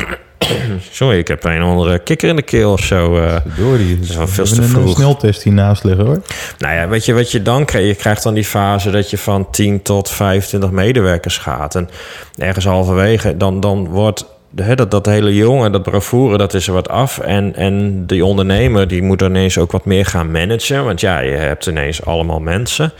Sorry, 0.91 1.17
ik 1.17 1.27
heb 1.27 1.43
een 1.43 1.62
andere 1.62 2.00
kikker 2.00 2.29
in 2.29 2.36
de 2.36 2.41
keel 2.41 2.71
of 2.71 2.83
zo. 2.83 3.17
eh. 3.17 3.36
Door 3.57 3.77
die. 3.77 4.00
is 4.01 4.15
wel 4.15 4.27
veel 4.27 4.45
te 4.45 4.62
een 4.62 4.67
vroeg. 4.67 4.95
sneltest 4.95 5.43
hiernaast 5.43 5.83
liggen 5.83 6.05
hoor. 6.05 6.21
Nou 6.57 6.75
ja, 6.75 6.88
weet 6.88 7.05
je 7.05 7.13
wat 7.13 7.31
je 7.31 7.41
dan 7.41 7.65
krijgt? 7.65 7.88
Je 7.88 7.95
krijgt 7.95 8.24
dan 8.24 8.33
die 8.33 8.43
fase 8.45 8.91
dat 8.91 9.10
je 9.10 9.17
van 9.17 9.50
10 9.50 9.81
tot 9.81 10.10
25 10.10 10.71
medewerkers 10.71 11.38
gaat. 11.38 11.75
En 11.75 11.89
ergens 12.38 12.65
halverwege, 12.65 13.38
dan, 13.38 13.60
dan 13.60 13.88
wordt 13.88 14.25
hè, 14.55 14.75
dat, 14.75 14.91
dat 14.91 15.05
hele 15.05 15.36
jongen, 15.36 15.71
dat 15.71 15.83
bravoure, 15.83 16.38
dat 16.38 16.53
is 16.53 16.67
er 16.67 16.74
wat 16.74 16.89
af. 16.89 17.19
En, 17.19 17.55
en 17.55 18.05
die 18.05 18.25
ondernemer, 18.25 18.88
die 18.88 19.01
moet 19.01 19.21
ineens 19.21 19.57
ook 19.57 19.71
wat 19.71 19.86
meer 19.86 20.05
gaan 20.05 20.31
managen. 20.31 20.86
Want 20.86 21.01
ja, 21.01 21.19
je 21.19 21.31
hebt 21.36 21.65
ineens 21.65 22.05
allemaal 22.05 22.39
mensen. 22.39 22.93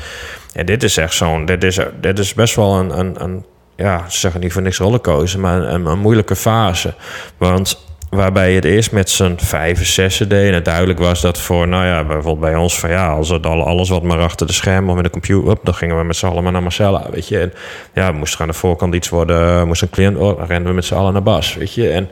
En 0.54 0.66
dit 0.66 0.84
is 0.84 0.98
echt 0.98 1.14
zo'n, 1.14 1.46
dit 1.46 1.64
is, 1.64 1.80
dit 2.02 2.20
is 2.20 2.34
best 2.34 2.56
wel 2.56 2.76
een, 2.80 3.00
een, 3.00 3.24
een 3.24 3.46
ja, 3.82 4.10
ze 4.10 4.20
zeggen 4.20 4.42
niet 4.42 4.54
voor 4.54 4.62
niks 4.62 4.78
rollercoaster, 4.78 5.40
maar 5.40 5.62
een, 5.62 5.86
een 5.86 6.00
moeilijke 6.00 6.36
fase. 6.36 6.94
Want 7.38 7.91
Waarbij 8.12 8.54
het 8.54 8.66
eerst 8.66 8.92
met 8.92 9.10
z'n 9.10 9.34
vijf 9.38 9.80
en 9.80 9.86
zessen 9.86 10.30
deed. 10.30 10.48
En 10.48 10.54
het 10.54 10.66
duidelijk 10.66 11.00
was 11.00 11.22
dat 11.22 11.40
voor, 11.40 11.68
nou 11.68 11.86
ja, 11.86 12.04
bijvoorbeeld 12.04 12.40
bij 12.40 12.56
ons 12.56 12.80
van 12.80 12.90
ja, 12.90 13.08
als 13.08 13.30
het 13.30 13.46
al 13.46 13.66
alles 13.66 13.90
wat 13.90 14.04
maar 14.04 14.20
achter 14.20 14.48
de 14.48 14.54
schermen 14.54 14.90
of 14.90 14.96
met 14.96 15.04
de 15.04 15.10
computer, 15.10 15.52
op, 15.52 15.60
dan 15.64 15.74
gingen 15.74 15.98
we 15.98 16.04
met 16.04 16.16
z'n 16.16 16.26
allen 16.26 16.52
naar 16.52 16.62
Marcella, 16.62 17.06
weet 17.12 17.28
je. 17.28 17.40
En 17.40 17.54
ja, 17.94 18.12
moest 18.12 18.34
er 18.34 18.42
aan 18.42 18.48
de 18.48 18.54
voorkant 18.54 18.96
iets 18.96 19.10
worden, 19.10 19.68
moest 19.68 19.82
een 19.82 19.90
cliënt, 19.90 20.18
oh, 20.18 20.38
dan 20.38 20.46
renden 20.46 20.68
we 20.68 20.74
met 20.74 20.86
z'n 20.86 20.94
allen 20.94 21.14
naar 21.14 21.24
Bas, 21.24 21.56
weet 21.56 21.74
je. 21.74 21.90
En, 21.90 22.10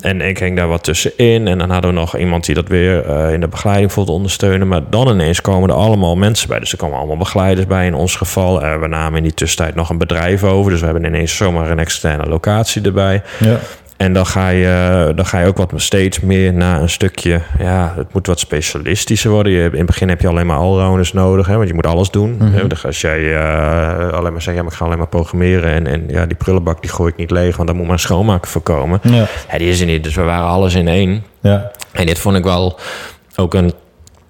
en 0.00 0.20
ik 0.20 0.38
ging 0.38 0.56
daar 0.56 0.68
wat 0.68 0.84
tussenin. 0.84 1.48
En 1.48 1.58
dan 1.58 1.70
hadden 1.70 1.90
we 1.90 1.96
nog 1.96 2.16
iemand 2.16 2.44
die 2.46 2.54
dat 2.54 2.68
weer 2.68 3.06
uh, 3.06 3.32
in 3.32 3.40
de 3.40 3.48
begeleiding 3.48 3.92
voelde 3.92 4.12
ondersteunen. 4.12 4.68
Maar 4.68 4.82
dan 4.90 5.08
ineens 5.08 5.40
komen 5.40 5.68
er 5.68 5.76
allemaal 5.76 6.16
mensen 6.16 6.48
bij. 6.48 6.58
Dus 6.58 6.72
er 6.72 6.78
komen 6.78 6.98
allemaal 6.98 7.16
begeleiders 7.16 7.66
bij 7.66 7.86
in 7.86 7.94
ons 7.94 8.16
geval. 8.16 8.62
Uh, 8.62 8.80
we 8.80 8.86
namen 8.86 9.16
in 9.16 9.22
die 9.22 9.34
tussentijd 9.34 9.74
nog 9.74 9.90
een 9.90 9.98
bedrijf 9.98 10.44
over. 10.44 10.70
Dus 10.70 10.80
we 10.80 10.86
hebben 10.86 11.04
ineens 11.04 11.36
zomaar 11.36 11.70
een 11.70 11.78
externe 11.78 12.26
locatie 12.26 12.82
erbij. 12.82 13.22
Ja. 13.38 13.58
En 13.96 14.12
dan 14.12 14.26
ga, 14.26 14.48
je, 14.48 15.12
dan 15.16 15.26
ga 15.26 15.40
je 15.40 15.46
ook 15.46 15.56
wat 15.56 15.72
steeds 15.76 16.20
meer 16.20 16.52
naar 16.52 16.82
een 16.82 16.88
stukje... 16.88 17.40
Ja, 17.58 17.92
het 17.96 18.12
moet 18.12 18.26
wat 18.26 18.38
specialistischer 18.38 19.30
worden. 19.30 19.52
Je, 19.52 19.64
in 19.64 19.76
het 19.76 19.86
begin 19.86 20.08
heb 20.08 20.20
je 20.20 20.28
alleen 20.28 20.46
maar 20.46 20.56
allrounders 20.56 21.12
nodig. 21.12 21.46
Hè, 21.46 21.56
want 21.56 21.68
je 21.68 21.74
moet 21.74 21.86
alles 21.86 22.10
doen. 22.10 22.40
Hè. 22.40 22.66
Dus 22.66 22.86
als 22.86 23.00
jij 23.00 23.20
uh, 23.20 24.12
alleen 24.12 24.32
maar 24.32 24.42
zegt... 24.42 24.56
Ja, 24.56 24.62
maar 24.62 24.72
ik 24.72 24.78
ga 24.78 24.84
alleen 24.84 24.98
maar 24.98 25.06
programmeren. 25.06 25.72
En, 25.72 25.86
en 25.86 26.04
ja, 26.08 26.26
die 26.26 26.36
prullenbak 26.36 26.80
die 26.80 26.90
gooi 26.90 27.12
ik 27.12 27.18
niet 27.18 27.30
leeg. 27.30 27.56
Want 27.56 27.68
daar 27.68 27.76
moet 27.76 27.86
maar 27.86 27.94
een 27.94 28.00
schoonmaker 28.00 28.50
voor 28.50 28.62
komen. 28.62 29.00
Ja. 29.02 29.26
Ja, 29.50 29.58
die 29.58 29.68
is 29.68 29.80
er 29.80 29.86
niet. 29.86 30.04
Dus 30.04 30.14
we 30.14 30.22
waren 30.22 30.48
alles 30.48 30.74
in 30.74 30.88
één. 30.88 31.24
Ja. 31.40 31.70
En 31.92 32.06
dit 32.06 32.18
vond 32.18 32.36
ik 32.36 32.44
wel 32.44 32.78
ook 33.36 33.54
een 33.54 33.72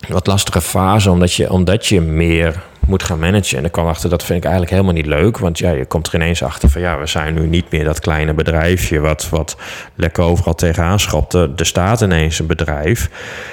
wat 0.09 0.27
lastige 0.27 0.61
fase. 0.61 1.11
Omdat 1.11 1.33
je, 1.33 1.51
omdat 1.51 1.87
je 1.87 2.01
meer 2.01 2.63
moet 2.87 3.03
gaan 3.03 3.19
managen. 3.19 3.59
En 3.59 3.65
ik 3.65 3.73
kwam 3.73 3.87
achter, 3.87 4.11
dat 4.11 4.25
vind 4.25 4.39
ik 4.39 4.45
eigenlijk 4.45 4.73
helemaal 4.73 4.95
niet 4.95 5.07
leuk. 5.07 5.39
Want 5.39 5.59
ja, 5.59 5.71
je 5.71 5.85
komt 5.85 6.07
er 6.07 6.15
ineens 6.15 6.43
achter 6.43 6.69
van 6.69 6.81
ja, 6.81 6.99
we 6.99 7.07
zijn 7.07 7.35
nu 7.35 7.47
niet 7.47 7.71
meer 7.71 7.85
dat 7.85 8.01
kleine 8.01 8.35
bedrijfje 8.35 9.01
wat, 9.01 9.29
wat 9.31 9.57
lekker 9.95 10.25
overal 10.25 10.55
tegenaan 10.55 11.01
schopt. 11.01 11.33
Er 11.33 11.51
er 11.57 11.67
staat 11.67 12.01
ineens 12.01 12.39
een 12.39 12.47
bedrijf. 12.47 13.11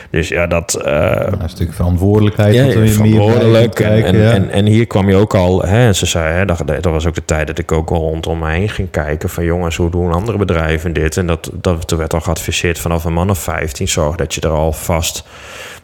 Dus 0.09 0.27
ja, 0.27 0.47
dat. 0.47 0.73
eh, 0.75 1.27
een 1.39 1.49
stuk 1.49 1.73
verantwoordelijkheid. 1.73 2.53
ja, 2.55 2.65
er 2.65 2.73
bij 2.73 2.87
verantwoordelijk. 2.87 3.79
En, 3.79 3.87
kijken, 3.87 4.13
en, 4.13 4.19
ja. 4.19 4.31
en, 4.31 4.49
en 4.49 4.65
hier 4.65 4.87
kwam 4.87 5.09
je 5.09 5.15
ook 5.15 5.35
al, 5.35 5.61
hè, 5.61 5.85
en 5.85 5.95
ze 5.95 6.05
zei, 6.05 6.33
hè, 6.33 6.45
dat, 6.45 6.63
dat 6.67 6.85
was 6.85 7.05
ook 7.05 7.15
de 7.15 7.25
tijd 7.25 7.47
dat 7.47 7.59
ik 7.59 7.71
ook 7.71 7.89
al 7.89 7.99
rondom 7.99 8.39
me 8.39 8.49
heen 8.51 8.69
ging 8.69 8.91
kijken 8.91 9.29
van 9.29 9.43
jongens, 9.43 9.75
hoe 9.75 9.89
doen 9.89 10.11
andere 10.11 10.37
bedrijven 10.37 10.93
dit? 10.93 11.17
En 11.17 11.27
dat, 11.27 11.49
dat 11.53 11.87
toen 11.87 11.97
werd 11.97 12.13
al 12.13 12.21
geadviseerd 12.21 12.79
vanaf 12.79 13.03
een 13.03 13.13
man 13.13 13.29
of 13.29 13.39
15, 13.39 13.87
zorg 13.87 14.15
dat 14.15 14.33
je 14.33 14.41
er 14.41 14.49
al 14.49 14.71
vast 14.71 15.23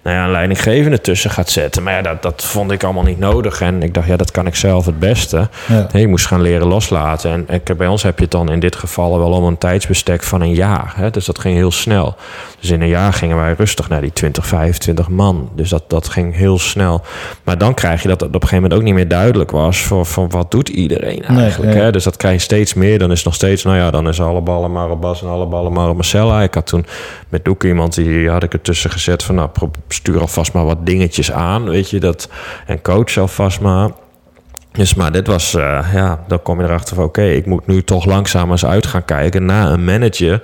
nou 0.08 0.20
ja, 0.20 0.26
een 0.26 0.32
leidinggevende 0.32 1.02
tussen 1.02 1.30
gaat 1.30 1.50
zetten. 1.50 1.84
Maar 1.84 1.94
ja, 1.94 2.02
dat, 2.02 2.22
dat 2.22 2.44
vond 2.44 2.72
ik 2.72 2.84
allemaal 2.84 3.04
niet 3.04 3.20
nodig. 3.20 3.62
En 3.62 3.84
ik 3.84 3.94
dacht, 3.94 4.08
ja, 4.08 4.18
dat 4.18 4.32
kan 4.32 4.48
ik 4.48 4.56
zelf 4.56 4.86
het 4.86 5.00
beste. 5.00 5.50
Ja. 5.68 5.88
Je 5.94 6.08
moest 6.08 6.26
gaan 6.26 6.42
leren 6.42 6.68
loslaten. 6.68 7.32
En, 7.32 7.62
en 7.66 7.78
bij 7.78 7.88
ons 7.88 8.04
heb 8.04 8.18
je 8.18 8.24
het 8.24 8.32
dan 8.32 8.52
in 8.52 8.60
dit 8.60 8.76
geval 8.76 9.20
wel 9.20 9.32
om 9.32 9.44
een 9.44 9.58
tijdsbestek 9.58 10.24
van 10.24 10.42
een 10.42 10.54
jaar. 10.54 10.94
Hè? 10.96 11.10
Dus 11.10 11.26
dat 11.26 11.40
ging 11.40 11.56
heel 11.56 11.72
snel. 11.72 12.16
Dus 12.60 12.70
in 12.70 12.82
een 12.82 12.88
jaar 12.88 13.14
gingen 13.14 13.38
wij 13.38 13.54
rustig 13.58 13.90
naar 13.90 14.02
die 14.02 14.14
20, 14.14 14.48
25 14.48 15.10
man. 15.10 15.50
Dus 15.56 15.70
dat, 15.70 15.84
dat 15.88 16.10
ging 16.10 16.36
heel 16.36 16.60
snel. 16.60 17.02
Maar 17.44 17.58
dan 17.58 17.74
krijg 17.74 18.02
je 18.02 18.08
dat 18.08 18.20
het 18.20 18.30
op 18.30 18.36
een 18.36 18.48
gegeven 18.48 18.64
moment 18.64 18.80
ook 18.80 18.86
niet 18.86 18.96
meer 18.96 19.08
duidelijk 19.08 19.52
was... 19.52 19.78
voor, 19.78 20.06
voor 20.06 20.30
wat 20.30 20.52
doet 20.52 20.70
iedereen 20.70 21.24
eigenlijk. 21.24 21.74
nee. 21.74 21.84
Hè? 21.84 21.92
Dus 21.92 22.04
dat 22.04 22.18
krijg 22.18 22.34
je 22.34 22.42
steeds 22.42 22.74
meer. 22.74 23.00
Dan 23.00 23.12
is 23.12 23.24
nog 23.24 23.34
steeds, 23.34 23.64
nou 23.64 23.78
ja, 23.78 23.92
dan 23.92 24.08
is 24.08 24.22
alle 24.22 24.42
ballen 24.42 24.72
maar 24.72 24.90
op 24.90 25.02
Bas... 25.02 25.22
en 25.22 25.28
alle 25.28 25.46
ballen 25.46 25.74
maar 25.74 25.90
op 25.90 25.96
Marcella. 25.96 26.42
Ik 26.42 26.54
had 26.54 26.68
toen 26.68 26.86
met 27.30 27.46
Doek 27.46 27.64
iemand, 27.64 27.96
die 27.96 28.30
had 28.30 28.44
ik 28.44 28.54
ertussen 28.54 28.92
gezet... 28.92 29.24
van 29.24 29.36
nou, 29.36 29.50
stuur 29.98 30.20
alvast 30.20 30.54
maar 30.54 30.66
wat 30.66 30.86
dingetjes 30.86 31.32
aan, 31.32 31.70
weet 31.70 31.90
je. 31.90 32.00
Dat, 32.00 32.30
en 32.66 32.82
coach 32.82 33.18
alvast 33.18 33.60
maar... 33.60 33.90
Dus 34.72 34.94
maar 34.94 35.12
dit 35.12 35.28
was, 35.28 35.54
eh, 35.54 35.90
ja, 35.94 36.24
dan 36.28 36.42
kom 36.42 36.60
je 36.60 36.66
erachter 36.66 36.96
van... 36.96 37.04
oké, 37.04 37.24
ik 37.24 37.46
moet 37.46 37.68
nu 37.68 37.84
toch 37.84 38.06
langzaam 38.06 38.52
eens 38.52 38.66
uit 38.66 38.86
gaan 38.88 39.06
kijken 39.06 39.46
naar 39.46 39.72
een 39.72 39.86
manager... 39.86 40.42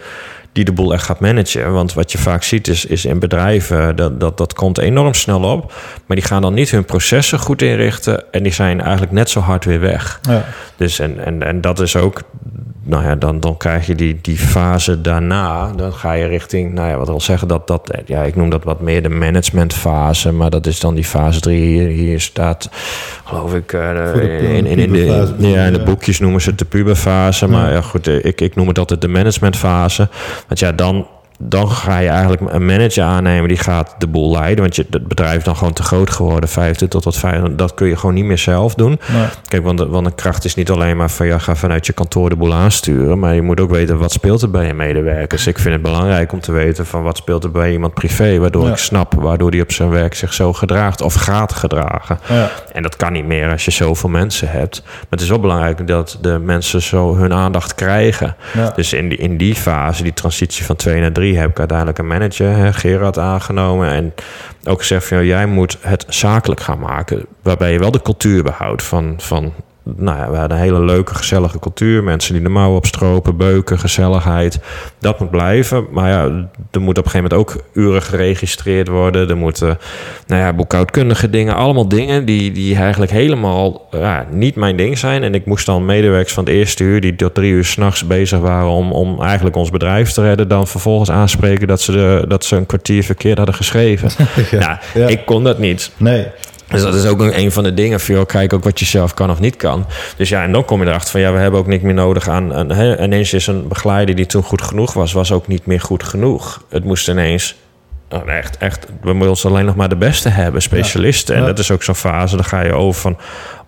die 0.52 0.64
de 0.64 0.72
boel 0.72 0.94
echt 0.94 1.06
gaat 1.06 1.20
managen. 1.20 1.74
Want 1.74 1.94
wat 1.94 2.12
je 2.12 2.18
vaak 2.18 2.44
ziet 2.44 2.68
is, 2.68 2.86
is 2.86 3.06
in 3.06 3.20
bedrijven... 3.20 3.96
Dat, 3.96 4.20
dat, 4.20 4.38
dat 4.38 4.54
komt 4.54 4.78
enorm 4.78 5.14
snel 5.14 5.42
op... 5.42 5.74
maar 6.06 6.18
die 6.18 6.26
gaan 6.26 6.42
dan 6.42 6.54
niet 6.54 6.72
hun 6.72 6.86
processen 6.86 7.40
goed 7.40 7.62
inrichten... 7.62 8.32
en 8.32 8.44
die 8.44 8.54
zijn 8.54 8.82
eigenlijk 8.82 9.12
net 9.12 9.30
zo 9.30 9.40
hard 9.40 9.66
weer 9.66 9.80
weg. 9.80 10.20
Ja. 10.22 10.46
Dus 10.76 11.00
en, 11.00 11.26
en, 11.26 11.44
en 11.44 11.62
dat 11.62 11.80
is 11.80 11.96
ook, 11.96 12.22
nou 12.86 13.04
ja, 13.04 13.16
dan, 13.16 13.40
dan 13.40 13.58
krijg 13.58 13.88
je 13.88 13.96
die, 13.96 14.20
die 14.22 14.38
fase 14.38 15.02
daarna. 15.02 15.72
Dan 15.76 15.94
ga 15.94 16.12
je 16.12 16.26
richting, 16.26 16.74
nou 16.74 16.90
ja, 16.90 16.98
wat 16.98 17.08
wil 17.08 17.22
zeggen 17.22 17.48
dat 17.48 17.68
dat, 17.68 17.94
ja, 18.06 18.22
ik 18.22 18.36
noem 18.36 18.50
dat 18.50 18.64
wat 18.64 18.80
meer 18.80 19.04
de 19.04 19.10
managementfase, 19.10 20.32
maar 20.32 20.50
dat 20.50 20.66
is 20.66 20.80
dan 20.80 20.96
die 20.96 21.04
fase 21.04 21.40
3. 21.40 21.62
Hier, 21.62 21.88
hier 21.88 22.20
staat, 22.20 22.70
geloof 23.24 23.54
ik, 23.54 23.74
eh, 23.74 24.56
in, 24.56 24.66
in, 24.66 24.80
in, 24.80 24.92
de, 24.92 25.34
ja, 25.38 25.66
in 25.66 25.74
de 25.74 25.84
boekjes 25.84 26.20
noemen 26.20 26.42
ze 26.42 26.50
het 26.50 26.60
de 26.60 26.66
puberfase. 26.66 27.48
Maar 27.48 27.72
ja, 27.72 27.82
goed, 27.82 28.08
eh, 28.08 28.26
ik, 28.26 28.42
ik 28.42 28.56
noem 28.56 28.68
het 28.68 28.80
altijd 28.80 29.02
de 29.02 29.08
managementfase. 29.08 30.10
Want 30.48 30.60
ja, 30.60 30.72
dan, 30.72 31.08
dan 31.40 31.70
ga 31.72 31.98
je 31.98 32.10
eigenlijk 32.10 32.42
een 32.54 32.66
manager 32.66 33.04
aannemen 33.04 33.48
die 33.48 33.58
gaat 33.58 33.96
de 33.98 34.08
boel 34.08 34.32
leiden. 34.32 34.60
Want 34.64 34.76
je, 34.76 34.86
het 34.90 35.08
bedrijf 35.08 35.38
is 35.38 35.44
dan 35.44 35.56
gewoon 35.56 35.74
te 35.74 35.84
groot 35.84 36.10
geworden, 36.10 36.50
50 36.50 36.88
tot 36.88 37.04
tot 37.04 37.18
5. 37.18 37.42
Dat 37.56 37.74
kun 37.74 37.88
je 37.88 37.96
gewoon 37.96 38.16
niet 38.16 38.26
meer 38.26 38.38
zelf 38.38 38.76
doen. 38.76 39.00
Nee. 39.14 39.26
Kijk, 39.48 39.64
want 39.64 39.78
de, 39.78 39.88
want 39.88 40.06
de 40.06 40.12
kracht 40.16 40.46
is 40.46 40.56
niet 40.56 40.70
alleen 40.70 40.98
maar 40.98 41.10
van 41.10 41.28
ja, 41.28 41.38
ga 41.38 41.56
vanuit 41.56 41.86
je 41.86 41.94
kantoor 41.94 42.30
de 42.30 42.36
boel 42.36 42.54
aansturen. 42.54 43.20
Maar 43.20 43.36
je 43.36 43.42
moet 43.42 43.60
ook 43.60 43.70
weten 43.72 43.98
wat 43.98 44.12
speelt 44.12 44.42
er 44.42 44.50
bij 44.50 44.66
je 44.68 44.74
medewerkers. 44.74 45.48
Ik 45.48 45.60
vind 45.60 45.74
het 45.74 45.84
belangrijk 45.84 46.32
om 46.32 46.40
te 46.40 46.52
weten 46.52 46.86
van 46.86 47.04
wat 47.04 47.18
speelt 47.18 47.44
er 47.44 47.52
bij 47.52 47.72
iemand 47.72 47.94
privé. 47.94 48.38
Waardoor 48.40 48.66
Ja. 48.66 48.72
ik 48.72 48.78
snap 48.78 49.14
waardoor 49.14 49.52
die 49.52 49.62
op 49.62 49.72
zijn 49.72 49.90
werk 49.90 50.14
zich 50.16 50.34
zo 50.34 50.54
gedraagt 50.54 51.02
of 51.02 51.14
gaat 51.14 51.54
gedragen. 51.54 52.20
Ja. 52.30 52.52
En 52.72 52.84
dat 52.84 52.96
kan 52.96 53.14
niet 53.14 53.26
meer 53.26 53.52
als 53.52 53.66
je 53.66 53.72
zoveel 53.72 54.10
mensen 54.10 54.50
hebt. 54.50 54.82
Maar 54.84 55.06
het 55.10 55.22
is 55.22 55.30
wel 55.30 55.40
belangrijk 55.40 55.88
dat 55.88 56.18
de 56.22 56.40
mensen 56.40 56.82
zo 56.82 57.16
hun 57.16 57.34
aandacht 57.34 57.76
krijgen. 57.76 58.36
Ja. 58.54 58.72
Dus 58.76 58.94
in 58.94 59.10
die, 59.10 59.18
in 59.18 59.38
die 59.38 59.56
fase, 59.56 60.04
die 60.04 60.14
transitie 60.14 60.66
van 60.66 60.76
2 60.76 61.02
naar 61.02 61.12
3, 61.12 61.23
heb 61.32 61.50
ik 61.50 61.60
uiteindelijk 61.60 61.98
een 61.98 62.08
manager, 62.08 62.74
Gerard, 62.74 63.18
aangenomen. 63.18 63.90
En 63.90 64.14
ook 64.64 64.80
gezegd 64.80 65.08
van, 65.08 65.26
jij 65.26 65.46
moet 65.46 65.78
het 65.82 66.06
zakelijk 66.08 66.62
gaan 66.62 66.80
maken. 66.80 67.26
Waarbij 67.42 67.72
je 67.72 67.80
wel 67.80 67.92
de 67.92 68.02
cultuur 68.02 68.44
behoudt 68.44 68.84
van... 68.84 69.14
van 69.18 69.54
nou 69.84 70.18
ja, 70.18 70.32
we 70.32 70.38
hadden 70.38 70.58
een 70.58 70.64
hele 70.64 70.86
leuke, 70.86 71.16
gezellige 71.16 71.60
cultuur. 71.60 72.04
Mensen 72.04 72.34
die 72.34 72.44
de 72.44 72.50
mouwen 72.50 72.78
opstropen, 72.78 73.38
beuken, 73.38 73.80
gezelligheid. 73.80 74.60
Dat 75.00 75.20
moet 75.20 75.32
blijven. 75.32 75.88
Maar 75.92 76.10
ja, 76.10 76.24
er 76.72 76.82
moet 76.82 76.98
op 76.98 77.06
een 77.06 77.12
gegeven 77.12 77.30
moment 77.30 77.34
ook 77.34 77.64
uren 77.74 78.02
geregistreerd 78.02 78.88
worden. 78.88 79.30
Er 79.30 79.38
moeten, 79.38 79.78
nou 80.28 80.42
ja, 80.42 80.54
boekhoudkundige 80.54 81.30
dingen. 81.30 81.56
Allemaal 81.56 81.88
dingen 81.88 82.26
die, 82.26 82.52
die 82.52 82.76
eigenlijk 82.76 83.12
helemaal 83.12 83.88
ja, 83.92 84.26
niet 84.32 84.56
mijn 84.56 84.76
ding 84.76 84.98
zijn. 84.98 85.24
En 85.24 85.34
ik 85.36 85.46
moest 85.46 85.66
dan 85.66 85.86
medewerkers 85.86 86.34
van 86.34 86.44
het 86.44 86.54
eerste 86.54 86.84
uur... 86.84 87.02
die 87.02 87.16
tot 87.16 87.34
drie 87.34 87.52
uur 87.52 87.66
s'nachts 87.66 88.08
bezig 88.08 88.40
waren 88.40 88.70
om, 88.70 88.92
om 88.92 89.22
eigenlijk 89.22 89.56
ons 89.56 89.70
bedrijf 89.70 90.12
te 90.12 90.22
redden... 90.22 90.48
dan 90.48 90.68
vervolgens 90.68 91.12
aanspreken 91.12 91.68
dat 91.68 91.82
ze, 91.82 91.92
de, 91.92 92.26
dat 92.28 92.46
ze 92.46 92.56
een 92.56 92.66
kwartier 92.66 93.04
verkeerd 93.04 93.38
hadden 93.38 93.56
geschreven. 93.56 94.10
Ja. 94.52 94.60
ja, 94.60 94.80
Ja. 94.94 95.08
ik 95.08 95.26
kon 95.26 95.44
dat 95.44 95.60
niet. 95.60 95.92
Nee. 95.98 96.28
Dus 96.70 96.82
dat 96.82 96.96
is 96.96 97.06
ook 97.06 97.20
een, 97.22 97.52
van 97.52 97.64
de 97.64 97.74
dingen. 97.74 98.00
Voor 98.00 98.14
jou, 98.16 98.26
kijk 98.26 98.54
ook 98.54 98.64
wat 98.64 98.80
je 98.80 98.86
zelf 98.86 99.14
kan 99.14 99.30
of 99.30 99.40
niet 99.40 99.56
kan. 99.56 99.86
Dus 100.18 100.30
ja, 100.30 100.44
en 100.44 100.52
dan 100.52 100.66
kom 100.66 100.82
je 100.82 100.88
erachter 100.88 101.12
van 101.12 101.22
ja, 101.22 101.32
we 101.34 101.40
hebben 101.40 101.60
ook 101.60 101.68
niks 101.68 101.84
meer 101.84 101.94
nodig 101.94 102.28
aan. 102.30 102.70
hè, 102.72 103.04
ineens 103.04 103.34
is 103.34 103.48
een 103.48 103.68
begeleider 103.68 104.16
die 104.16 104.26
toen 104.26 104.44
goed 104.44 104.62
genoeg 104.62 104.94
was, 104.94 105.14
was 105.14 105.32
ook 105.32 105.48
niet 105.48 105.66
meer 105.66 105.82
goed 105.82 106.04
genoeg. 106.04 106.64
Het 106.70 106.84
moest 106.84 107.08
ineens. 107.08 107.56
oh, 108.10 108.30
echt, 108.30 108.58
echt, 108.58 108.86
we 109.02 109.12
moeten 109.14 109.30
ons 109.30 109.46
alleen 109.46 109.66
nog 109.66 109.76
maar 109.76 109.90
de 109.90 109.96
beste 109.96 110.30
hebben, 110.30 110.62
specialisten. 110.62 111.36
En 111.36 111.42
Ja. 111.42 111.48
dat 111.48 111.60
is 111.60 111.72
ook 111.72 111.84
zo'n 111.84 111.96
fase. 111.96 112.36
Dan 112.36 112.46
ga 112.46 112.62
je 112.62 112.74
over 112.74 113.02
van 113.02 113.18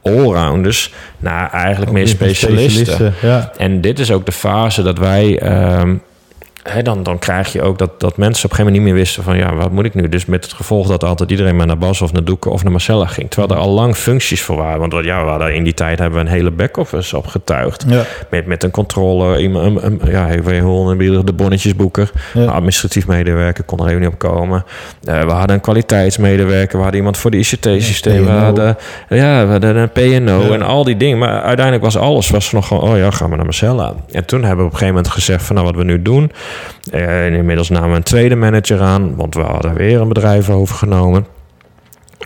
allrounders 0.04 0.94
naar 1.18 1.52
eigenlijk 1.52 1.92
meer 1.92 2.04
Ook 2.04 2.10
specialisten. 2.10 3.14
Ja. 3.22 3.52
En 3.58 3.82
dit 3.82 4.00
is 4.00 4.12
ook 4.12 4.26
de 4.26 4.32
fase 4.32 4.84
dat 4.84 4.98
wij. 4.98 5.40
ehm, 5.40 5.96
hè, 6.70 6.82
dan, 6.82 7.04
dan 7.04 7.20
krijg 7.20 7.52
je 7.54 7.62
ook 7.62 7.78
dat, 7.78 8.00
dat 8.00 8.18
mensen 8.18 8.46
op 8.46 8.52
een 8.52 8.56
gegeven 8.58 8.66
moment 8.66 8.84
niet 8.84 8.94
meer 8.94 8.94
wisten 8.94 9.24
van 9.24 9.38
ja, 9.38 9.56
wat 9.56 9.72
moet 9.72 9.86
ik 9.86 9.94
nu? 9.94 10.10
Dus 10.10 10.26
met 10.26 10.44
het 10.44 10.54
gevolg 10.54 10.88
dat 10.88 11.04
altijd 11.04 11.32
iedereen 11.32 11.56
maar 11.56 11.68
naar 11.68 11.78
Bas 11.78 12.02
of 12.02 12.12
naar 12.12 12.24
Doeken 12.24 12.52
of 12.52 12.64
naar 12.64 12.72
Marcella 12.72 13.06
ging. 13.06 13.30
Terwijl 13.30 13.52
er 13.54 13.68
al 13.68 13.74
lang 13.74 13.96
functies 13.96 14.42
voor 14.42 14.56
waren. 14.56 14.80
Want 14.80 15.06
ja, 15.06 15.24
we 15.24 15.30
hadden 15.30 15.56
in 15.56 15.64
die 15.64 15.74
tijd 15.74 16.00
hebben 16.00 16.20
we 16.20 16.26
een 16.26 16.32
hele 16.32 16.52
back-office 16.52 17.18
opgetuigd. 17.18 17.86
Ja. 17.88 18.04
Met, 18.30 18.46
met 18.46 18.64
een 18.64 18.72
controle, 18.72 19.42
iemand, 19.42 19.84
een, 19.84 20.00
een, 20.02 20.12
ja, 20.12 20.30
even 20.30 20.60
horen, 20.60 21.26
de 21.26 21.34
bonnetjesboeker. 21.34 22.12
Ja. 22.34 22.42
Een 22.42 22.50
administratief 22.50 23.08
medewerker 23.08 23.64
kon 23.64 23.80
er 23.80 23.88
even 23.88 24.00
niet 24.00 24.10
op 24.10 24.20
komen. 24.20 24.66
Eh, 25.04 25.22
we 25.22 25.32
hadden 25.32 25.56
een 25.56 25.62
kwaliteitsmedewerker, 25.62 26.76
we 26.78 26.82
hadden 26.82 26.98
iemand 27.00 27.18
voor 27.18 27.32
de 27.32 27.38
ICT-systeem. 27.38 28.26
we 28.26 28.32
hadden, 28.32 28.78
ja, 29.10 29.46
we 29.46 29.52
hadden 29.52 29.76
een 29.76 29.92
PNO 29.92 30.42
Ja. 30.42 30.54
en 30.54 30.62
al 30.62 30.84
die 30.84 30.98
dingen. 30.98 31.18
Maar 31.18 31.42
uiteindelijk 31.42 31.86
was 31.86 31.98
alles 31.98 32.30
was 32.30 32.52
nog 32.52 32.68
gewoon, 32.68 32.90
oh 32.90 32.98
ja, 32.98 33.12
gaan 33.12 33.30
we 33.30 33.36
naar 33.36 33.46
Marcella. 33.46 33.94
En 34.12 34.26
toen 34.26 34.40
hebben 34.44 34.58
we 34.58 34.66
op 34.66 34.72
een 34.72 34.78
gegeven 34.78 34.96
moment 34.96 35.14
gezegd 35.14 35.44
van, 35.44 35.56
nou, 35.56 35.68
wat 35.68 35.76
we 35.76 35.84
nu 35.84 36.02
doen. 36.02 36.32
En 36.92 37.34
inmiddels 37.34 37.70
namen 37.70 37.90
we 37.90 37.96
een 37.96 38.04
tweede 38.04 38.36
manager 38.36 38.82
aan, 38.82 39.16
want 39.16 39.36
we 39.36 39.42
hadden 39.42 39.74
weer 39.74 40.02
een 40.02 40.08
bedrijf 40.08 40.50
overgenomen. 40.50 41.35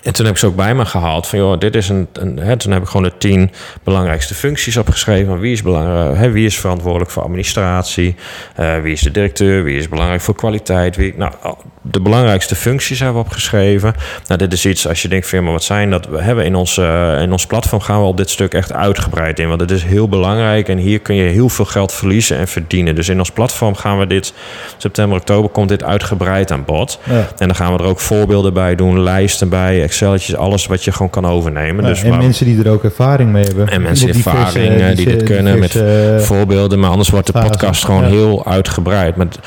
En 0.03 0.13
toen 0.13 0.25
heb 0.25 0.33
ik 0.33 0.39
ze 0.39 0.45
ook 0.45 0.55
bij 0.55 0.75
me 0.75 0.85
gehaald 0.85 1.27
van, 1.27 1.39
joh, 1.39 1.59
dit 1.59 1.75
is 1.75 1.89
een, 1.89 2.07
een 2.13 2.37
hè, 2.37 2.57
toen 2.57 2.71
heb 2.71 2.81
ik 2.81 2.87
gewoon 2.87 3.03
de 3.03 3.17
tien 3.17 3.51
belangrijkste 3.83 4.33
functies 4.33 4.77
opgeschreven. 4.77 5.39
Wie 5.39 5.51
is, 5.51 5.61
belangrijk, 5.61 6.17
hè, 6.17 6.31
wie 6.31 6.45
is 6.45 6.59
verantwoordelijk 6.59 7.11
voor 7.11 7.23
administratie? 7.23 8.15
Uh, 8.59 8.81
wie 8.81 8.93
is 8.93 9.01
de 9.01 9.11
directeur? 9.11 9.63
Wie 9.63 9.77
is 9.77 9.89
belangrijk 9.89 10.21
voor 10.21 10.35
kwaliteit? 10.35 10.95
Wie, 10.95 11.13
nou, 11.17 11.33
de 11.81 12.01
belangrijkste 12.01 12.55
functies 12.55 12.99
hebben 12.99 13.21
we 13.21 13.27
opgeschreven. 13.27 13.93
Nou, 14.27 14.39
dit 14.39 14.53
is 14.53 14.65
iets, 14.65 14.87
als 14.87 15.01
je 15.01 15.07
denkt, 15.07 15.27
firma, 15.27 15.51
wat 15.51 15.63
zijn 15.63 15.89
dat? 15.89 16.07
We 16.07 16.21
hebben 16.21 16.45
in 16.45 16.55
ons, 16.55 16.77
uh, 16.77 17.21
in 17.21 17.31
ons 17.31 17.45
platform 17.45 17.81
gaan 17.81 18.01
we 18.01 18.07
op 18.07 18.17
dit 18.17 18.29
stuk 18.29 18.53
echt 18.53 18.73
uitgebreid 18.73 19.39
in. 19.39 19.47
Want 19.47 19.61
het 19.61 19.71
is 19.71 19.83
heel 19.83 20.09
belangrijk 20.09 20.67
en 20.67 20.77
hier 20.77 20.99
kun 20.99 21.15
je 21.15 21.29
heel 21.29 21.49
veel 21.49 21.65
geld 21.65 21.91
verliezen 21.91 22.37
en 22.37 22.47
verdienen. 22.47 22.95
Dus 22.95 23.09
in 23.09 23.19
ons 23.19 23.31
platform 23.31 23.75
gaan 23.75 23.99
we 23.99 24.07
dit, 24.07 24.33
september, 24.77 25.17
oktober, 25.17 25.49
komt 25.49 25.69
dit 25.69 25.83
uitgebreid 25.83 26.51
aan 26.51 26.65
bod. 26.65 26.99
Ja. 27.03 27.27
En 27.37 27.47
dan 27.47 27.55
gaan 27.55 27.73
we 27.73 27.79
er 27.79 27.89
ook 27.89 27.99
voorbeelden 27.99 28.53
bij 28.53 28.75
doen, 28.75 28.99
lijsten 28.99 29.49
bij, 29.49 29.88
Excelletjes, 29.89 30.35
alles 30.35 30.65
wat 30.65 30.83
je 30.83 30.91
gewoon 30.91 31.09
kan 31.09 31.25
overnemen. 31.25 31.83
Ja, 31.83 31.89
dus 31.89 32.03
en 32.03 32.17
mensen 32.17 32.45
die 32.45 32.63
er 32.63 32.71
ook 32.71 32.83
ervaring 32.83 33.31
mee 33.31 33.43
hebben. 33.43 33.67
En 33.67 33.81
mensen 33.81 34.11
die 34.11 34.15
ervaring, 34.15 34.85
die, 34.85 34.95
die 34.95 35.05
dit 35.05 35.23
kunnen 35.23 35.59
met 35.59 35.83
voorbeelden. 36.17 36.79
Maar 36.79 36.89
anders 36.89 37.09
wordt 37.09 37.27
de 37.27 37.33
podcast 37.33 37.85
gewoon 37.85 38.03
heel 38.03 38.45
uitgebreid. 38.45 39.15
Met 39.15 39.39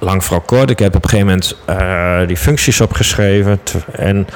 lang 0.00 0.24
vooral 0.24 0.44
kort. 0.46 0.70
Ik 0.70 0.78
heb 0.78 0.96
op 0.96 1.04
een 1.04 1.10
gegeven 1.10 1.26
moment 1.26 1.56
uh, 1.70 2.26
die 2.26 2.36
functies 2.36 2.80
opgeschreven. 2.80 3.60
En 3.92 4.26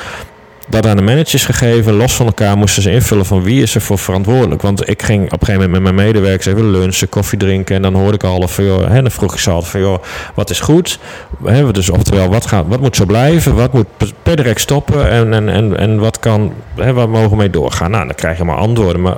dat 0.69 0.87
aan 0.87 0.97
de 0.97 1.03
managers 1.03 1.45
gegeven. 1.45 1.95
Los 1.95 2.15
van 2.15 2.27
elkaar 2.27 2.57
moesten 2.57 2.83
ze 2.83 2.91
invullen 2.91 3.27
van 3.27 3.43
wie 3.43 3.63
is 3.63 3.75
er 3.75 3.81
voor 3.81 3.99
verantwoordelijk. 3.99 4.63
Want 4.63 4.89
ik 4.89 5.03
ging 5.03 5.25
op 5.25 5.41
een 5.41 5.47
gegeven 5.47 5.71
moment 5.71 5.83
met 5.83 5.95
mijn 5.95 6.07
medewerkers 6.07 6.47
even 6.47 6.71
lunchen, 6.71 7.09
koffie 7.09 7.39
drinken. 7.39 7.77
En 7.77 7.83
dan 7.83 7.95
hoorde 7.95 8.15
ik 8.15 8.25
al 8.25 8.49
van, 8.49 8.65
joh, 8.65 8.89
hè, 8.89 9.03
dan 9.03 9.11
vroeg 9.11 9.33
ik 9.33 9.39
ze 9.39 9.51
altijd 9.51 9.71
van, 9.71 9.81
joh, 9.81 10.03
wat 10.35 10.51
is 10.51 10.61
goed? 10.61 10.99
Hè, 11.45 11.73
dus 11.73 11.91
oftewel, 11.91 12.29
wat, 12.29 12.47
gaat, 12.47 12.65
wat 12.69 12.81
moet 12.81 12.97
zo 12.97 13.05
blijven? 13.05 13.55
Wat 13.55 13.73
moet 13.73 13.87
per 14.23 14.37
direct 14.37 14.61
stoppen? 14.61 15.11
En, 15.11 15.33
en, 15.33 15.49
en, 15.49 15.77
en 15.77 15.99
wat 15.99 16.19
kan, 16.19 16.53
hè, 16.77 16.93
waar 16.93 17.09
mogen 17.09 17.31
we 17.31 17.37
mee 17.37 17.51
doorgaan? 17.51 17.91
Nou, 17.91 18.07
dan 18.07 18.15
krijg 18.15 18.39
je 18.39 18.45
maar 18.45 18.57
antwoorden. 18.57 19.03
Maar 19.03 19.17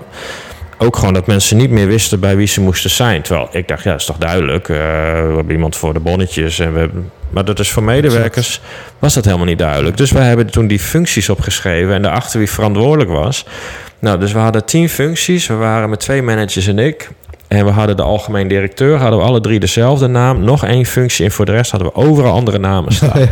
ook 0.78 0.96
gewoon 0.96 1.14
dat 1.14 1.26
mensen 1.26 1.56
niet 1.56 1.70
meer 1.70 1.86
wisten 1.86 2.20
bij 2.20 2.36
wie 2.36 2.46
ze 2.46 2.60
moesten 2.60 2.90
zijn. 2.90 3.22
Terwijl 3.22 3.48
ik 3.52 3.68
dacht, 3.68 3.82
ja, 3.82 3.90
dat 3.90 4.00
is 4.00 4.06
toch 4.06 4.18
duidelijk. 4.18 4.68
Uh, 4.68 4.76
we 4.76 5.32
hebben 5.34 5.50
iemand 5.50 5.76
voor 5.76 5.92
de 5.92 6.00
bonnetjes. 6.00 6.58
En 6.58 6.74
we 6.74 6.90
maar 7.31 7.45
dat 7.45 7.59
is 7.59 7.71
voor 7.71 7.83
medewerkers 7.83 8.61
was 8.99 9.14
dat 9.14 9.25
helemaal 9.25 9.47
niet 9.47 9.59
duidelijk. 9.59 9.97
Dus 9.97 10.11
wij 10.11 10.27
hebben 10.27 10.51
toen 10.51 10.66
die 10.66 10.81
functies 10.81 11.29
opgeschreven 11.29 11.95
en 11.95 12.03
daarachter 12.03 12.38
wie 12.38 12.51
verantwoordelijk 12.51 13.11
was. 13.11 13.45
Nou, 13.99 14.19
dus 14.19 14.33
we 14.33 14.38
hadden 14.38 14.64
tien 14.64 14.88
functies. 14.88 15.47
We 15.47 15.55
waren 15.55 15.90
met 15.90 16.01
twee 16.01 16.23
managers 16.23 16.66
en 16.66 16.79
ik. 16.79 17.11
En 17.50 17.64
we 17.64 17.70
hadden 17.70 17.96
de 17.96 18.02
algemeen 18.02 18.48
directeur, 18.48 18.96
hadden 18.96 19.18
we 19.18 19.24
alle 19.24 19.40
drie 19.40 19.60
dezelfde 19.60 20.06
naam. 20.06 20.44
Nog 20.44 20.64
één 20.64 20.86
functie 20.86 21.24
en 21.24 21.30
voor 21.30 21.44
de 21.44 21.52
rest 21.52 21.70
hadden 21.70 21.88
we 21.88 21.94
overal 21.94 22.32
andere 22.32 22.58
namen 22.58 22.92
staan. 22.92 23.10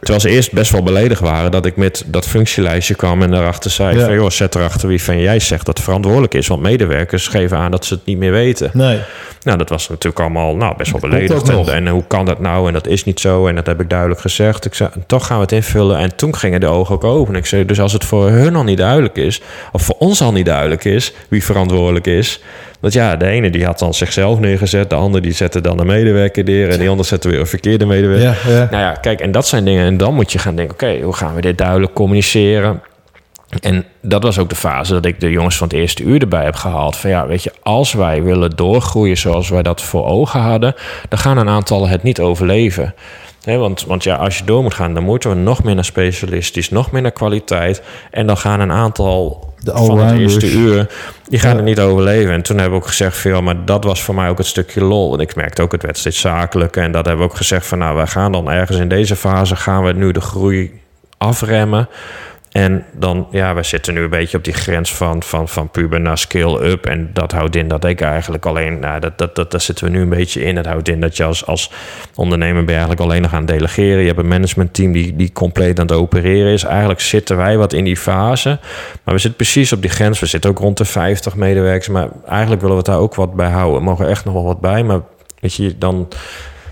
Terwijl 0.00 0.20
ze 0.20 0.28
eerst 0.28 0.52
best 0.52 0.70
wel 0.70 0.82
beledigd 0.82 1.20
waren 1.20 1.50
dat 1.50 1.66
ik 1.66 1.76
met 1.76 2.04
dat 2.06 2.26
functielijstje 2.26 2.94
kwam 2.94 3.22
en 3.22 3.30
daarachter 3.30 3.70
zei: 3.70 3.98
ja. 3.98 4.04
van, 4.04 4.14
joh, 4.14 4.30
zet 4.30 4.54
erachter 4.54 4.88
wie 4.88 5.02
van 5.02 5.20
jij 5.20 5.38
zegt 5.38 5.66
dat 5.66 5.80
verantwoordelijk 5.80 6.34
is. 6.34 6.46
Want 6.46 6.62
medewerkers 6.62 7.28
geven 7.28 7.58
aan 7.58 7.70
dat 7.70 7.84
ze 7.84 7.94
het 7.94 8.06
niet 8.06 8.18
meer 8.18 8.32
weten. 8.32 8.70
Nee. 8.72 8.98
Nou, 9.42 9.58
dat 9.58 9.68
was 9.68 9.88
natuurlijk 9.88 10.20
allemaal 10.20 10.56
nou, 10.56 10.76
best 10.76 10.90
wel 10.90 11.00
beledigd. 11.00 11.48
En, 11.48 11.68
en, 11.68 11.88
hoe 11.88 12.04
kan 12.06 12.24
dat 12.24 12.40
nou? 12.40 12.66
En 12.66 12.72
dat 12.72 12.86
is 12.86 13.04
niet 13.04 13.20
zo. 13.20 13.46
En 13.46 13.54
dat 13.54 13.66
heb 13.66 13.80
ik 13.80 13.90
duidelijk 13.90 14.20
gezegd. 14.20 14.64
Ik 14.64 14.74
zei, 14.74 14.90
toch 15.06 15.26
gaan 15.26 15.36
we 15.36 15.42
het 15.42 15.52
invullen. 15.52 15.98
En 15.98 16.16
toen 16.16 16.36
gingen 16.36 16.60
de 16.60 16.66
ogen 16.66 16.94
ook 16.94 17.04
open. 17.04 17.34
Ik 17.34 17.46
zei, 17.46 17.64
dus 17.64 17.80
als 17.80 17.92
het 17.92 18.04
voor 18.04 18.30
hun 18.30 18.56
al 18.56 18.64
niet 18.64 18.78
duidelijk 18.78 19.16
is, 19.16 19.40
of 19.72 19.82
voor 19.82 19.96
ons 19.98 20.20
al 20.20 20.32
niet 20.32 20.46
duidelijk 20.46 20.84
is, 20.84 21.12
wie 21.28 21.44
verantwoordelijk 21.44 22.06
is. 22.06 22.40
Dat 22.80 22.92
ja, 22.92 23.16
de 23.16 23.26
ene 23.26 23.50
die 23.50 23.64
had 23.64 23.78
dan 23.78 23.94
zichzelf 23.94 24.38
neergezet, 24.38 24.90
de 24.90 24.96
ander 24.96 25.22
die 25.22 25.32
zette 25.32 25.60
dan 25.60 25.76
de 25.76 25.84
medewerker 25.84 26.44
neer 26.44 26.68
en 26.68 26.78
die 26.78 26.88
ander 26.88 27.04
zette 27.04 27.28
weer 27.28 27.40
een 27.40 27.46
verkeerde 27.46 27.86
medewerker. 27.86 28.50
Ja, 28.50 28.58
ja. 28.58 28.68
Nou 28.70 28.82
ja, 28.82 28.92
kijk, 28.92 29.20
en 29.20 29.32
dat 29.32 29.46
zijn 29.46 29.64
dingen. 29.64 29.86
En 29.86 29.96
dan 29.96 30.14
moet 30.14 30.32
je 30.32 30.38
gaan 30.38 30.54
denken, 30.54 30.74
oké, 30.74 31.00
hoe 31.00 31.14
gaan 31.14 31.34
we 31.34 31.40
dit 31.40 31.58
duidelijk 31.58 31.92
communiceren? 31.92 32.82
En 33.60 33.84
dat 34.02 34.22
was 34.22 34.38
ook 34.38 34.48
de 34.48 34.54
fase 34.54 34.92
dat 34.92 35.04
ik 35.04 35.20
de 35.20 35.30
jongens 35.30 35.56
van 35.56 35.68
het 35.68 35.76
eerste 35.76 36.02
uur 36.02 36.20
erbij 36.20 36.44
heb 36.44 36.54
gehaald. 36.54 36.96
Van 36.96 37.10
ja, 37.10 37.26
weet 37.26 37.42
je, 37.42 37.52
als 37.62 37.92
wij 37.92 38.22
willen 38.22 38.50
doorgroeien 38.56 39.16
zoals 39.16 39.48
wij 39.48 39.62
dat 39.62 39.82
voor 39.82 40.06
ogen 40.06 40.40
hadden, 40.40 40.74
dan 41.08 41.18
gaan 41.18 41.38
een 41.38 41.48
aantal 41.48 41.88
het 41.88 42.02
niet 42.02 42.20
overleven. 42.20 42.94
Want, 43.44 43.84
want 43.84 44.04
ja, 44.04 44.16
als 44.16 44.38
je 44.38 44.44
door 44.44 44.62
moet 44.62 44.74
gaan, 44.74 44.94
dan 44.94 45.02
moeten 45.02 45.30
we 45.30 45.36
nog 45.36 45.62
meer 45.62 45.74
naar 45.74 45.84
specialistisch, 45.84 46.70
nog 46.70 46.90
meer 46.90 47.02
naar 47.02 47.10
kwaliteit. 47.10 47.82
En 48.10 48.26
dan 48.26 48.36
gaan 48.36 48.60
een 48.60 48.72
aantal 48.72 49.48
de 49.58 49.72
van 49.74 49.98
het 49.98 50.18
eerste 50.18 50.50
uur, 50.50 50.90
die 51.28 51.38
gaan 51.38 51.56
er 51.56 51.62
niet 51.62 51.80
overleven. 51.80 52.32
En 52.32 52.42
toen 52.42 52.58
hebben 52.58 52.78
we 52.78 52.84
ook 52.84 52.90
gezegd, 52.90 53.40
maar 53.40 53.64
dat 53.64 53.84
was 53.84 54.02
voor 54.02 54.14
mij 54.14 54.28
ook 54.28 54.38
het 54.38 54.46
stukje 54.46 54.84
lol. 54.84 55.14
En 55.14 55.20
ik 55.20 55.34
merkte 55.34 55.62
ook, 55.62 55.72
het 55.72 55.82
werd 55.82 55.98
steeds 55.98 56.20
zakelijker. 56.20 56.82
En 56.82 56.92
dat 56.92 57.06
hebben 57.06 57.24
we 57.24 57.30
ook 57.30 57.36
gezegd 57.36 57.66
van, 57.66 57.78
nou, 57.78 57.96
wij 57.96 58.06
gaan 58.06 58.32
dan 58.32 58.50
ergens 58.50 58.78
in 58.78 58.88
deze 58.88 59.16
fase, 59.16 59.56
gaan 59.56 59.84
we 59.84 59.92
nu 59.92 60.12
de 60.12 60.20
groei 60.20 60.80
afremmen. 61.18 61.88
En 62.50 62.84
dan, 62.92 63.26
ja, 63.30 63.54
we 63.54 63.62
zitten 63.62 63.94
nu 63.94 64.02
een 64.02 64.10
beetje 64.10 64.36
op 64.36 64.44
die 64.44 64.52
grens 64.52 64.94
van, 64.94 65.22
van, 65.22 65.48
van 65.48 65.70
puber 65.70 66.00
naar 66.00 66.18
scale-up. 66.18 66.86
En 66.86 67.10
dat 67.12 67.32
houdt 67.32 67.56
in 67.56 67.68
dat 67.68 67.84
ik 67.84 68.00
eigenlijk 68.00 68.46
alleen, 68.46 68.78
nou, 68.78 69.00
dat, 69.00 69.18
dat, 69.18 69.34
dat, 69.34 69.50
daar 69.50 69.60
zitten 69.60 69.84
we 69.84 69.90
nu 69.90 70.00
een 70.00 70.08
beetje 70.08 70.44
in. 70.44 70.54
Dat 70.54 70.66
houdt 70.66 70.88
in 70.88 71.00
dat 71.00 71.16
je 71.16 71.24
als, 71.24 71.46
als 71.46 71.70
ondernemer 72.14 72.64
ben 72.64 72.70
eigenlijk 72.70 73.00
alleen 73.00 73.22
nog 73.22 73.32
aan 73.32 73.38
het 73.38 73.48
delegeren. 73.48 74.00
Je 74.00 74.06
hebt 74.06 74.18
een 74.18 74.28
managementteam 74.28 74.92
die, 74.92 75.16
die 75.16 75.32
compleet 75.32 75.80
aan 75.80 75.86
het 75.86 75.96
opereren 75.96 76.52
is. 76.52 76.64
Eigenlijk 76.64 77.00
zitten 77.00 77.36
wij 77.36 77.56
wat 77.56 77.72
in 77.72 77.84
die 77.84 77.96
fase. 77.96 78.58
Maar 79.04 79.14
we 79.14 79.20
zitten 79.20 79.36
precies 79.36 79.72
op 79.72 79.80
die 79.80 79.90
grens. 79.90 80.20
We 80.20 80.26
zitten 80.26 80.50
ook 80.50 80.58
rond 80.58 80.76
de 80.76 80.84
50 80.84 81.36
medewerkers. 81.36 81.88
Maar 81.88 82.08
eigenlijk 82.28 82.60
willen 82.60 82.76
we 82.76 82.82
daar 82.82 82.98
ook 82.98 83.14
wat 83.14 83.34
bij 83.34 83.50
houden. 83.50 83.78
We 83.78 83.84
mogen 83.84 84.08
echt 84.08 84.24
nog 84.24 84.34
wel 84.34 84.44
wat 84.44 84.60
bij. 84.60 84.82
Maar 84.82 85.00
weet 85.40 85.54
je, 85.54 85.78
dan, 85.78 86.08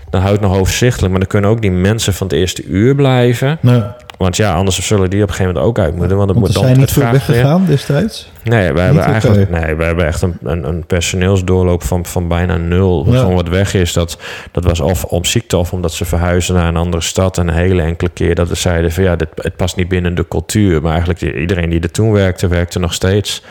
dan 0.09 0.21
houdt 0.21 0.39
het 0.41 0.49
nog 0.49 0.59
overzichtelijk. 0.59 1.11
Maar 1.11 1.19
dan 1.19 1.29
kunnen 1.29 1.49
ook 1.49 1.61
die 1.61 1.71
mensen 1.71 2.13
van 2.13 2.27
het 2.27 2.35
eerste 2.35 2.63
uur 2.63 2.95
blijven. 2.95 3.57
Nee. 3.61 3.83
Want 4.19 4.35
ja, 4.35 4.53
anders 4.53 4.85
zullen 4.87 5.09
die 5.09 5.23
op 5.23 5.29
een 5.29 5.35
gegeven 5.35 5.53
moment 5.53 5.77
ook 5.77 5.85
uit 5.85 5.95
moeten. 5.95 6.17
Want, 6.17 6.29
het 6.29 6.39
want 6.39 6.53
moet 6.53 6.63
zijn 6.63 6.77
niet 6.77 6.91
veel 6.91 7.11
weggegaan 7.11 7.65
destijds? 7.65 8.31
Nee, 8.43 8.73
we 8.73 8.79
hebben 8.79 9.03
eigenlijk 9.03 9.49
nee, 9.49 9.75
we 9.75 9.83
hebben 9.83 10.05
echt 10.05 10.21
een, 10.21 10.37
een, 10.43 10.67
een, 10.67 10.85
personeelsdoorloop 10.85 11.83
van, 11.83 12.05
van 12.05 12.27
bijna 12.27 12.57
nul. 12.57 13.05
Ja. 13.07 13.19
Gewoon 13.19 13.35
wat 13.35 13.47
weg 13.47 13.73
is. 13.73 13.93
Dat, 13.93 14.17
dat 14.51 14.63
was 14.63 14.79
of 14.79 15.03
om 15.03 15.25
ziekte 15.25 15.57
of 15.57 15.73
omdat 15.73 15.93
ze 15.93 16.05
verhuizen 16.05 16.55
naar 16.55 16.67
een 16.67 16.75
andere 16.75 17.03
stad. 17.03 17.37
En 17.37 17.47
een 17.47 17.53
hele 17.53 17.81
enkele 17.81 18.09
keer 18.13 18.35
dat 18.35 18.47
we 18.47 18.55
zeiden 18.55 18.91
van 18.91 19.03
ja, 19.03 19.15
dit, 19.15 19.27
het 19.35 19.55
past 19.55 19.75
niet 19.75 19.87
binnen 19.87 20.15
de 20.15 20.27
cultuur. 20.27 20.81
Maar 20.81 20.91
eigenlijk 20.91 21.21
iedereen 21.21 21.69
die 21.69 21.79
er 21.79 21.91
toen 21.91 22.11
werkte, 22.11 22.47
werkte 22.47 22.79
nog 22.79 22.93
steeds. 22.93 23.43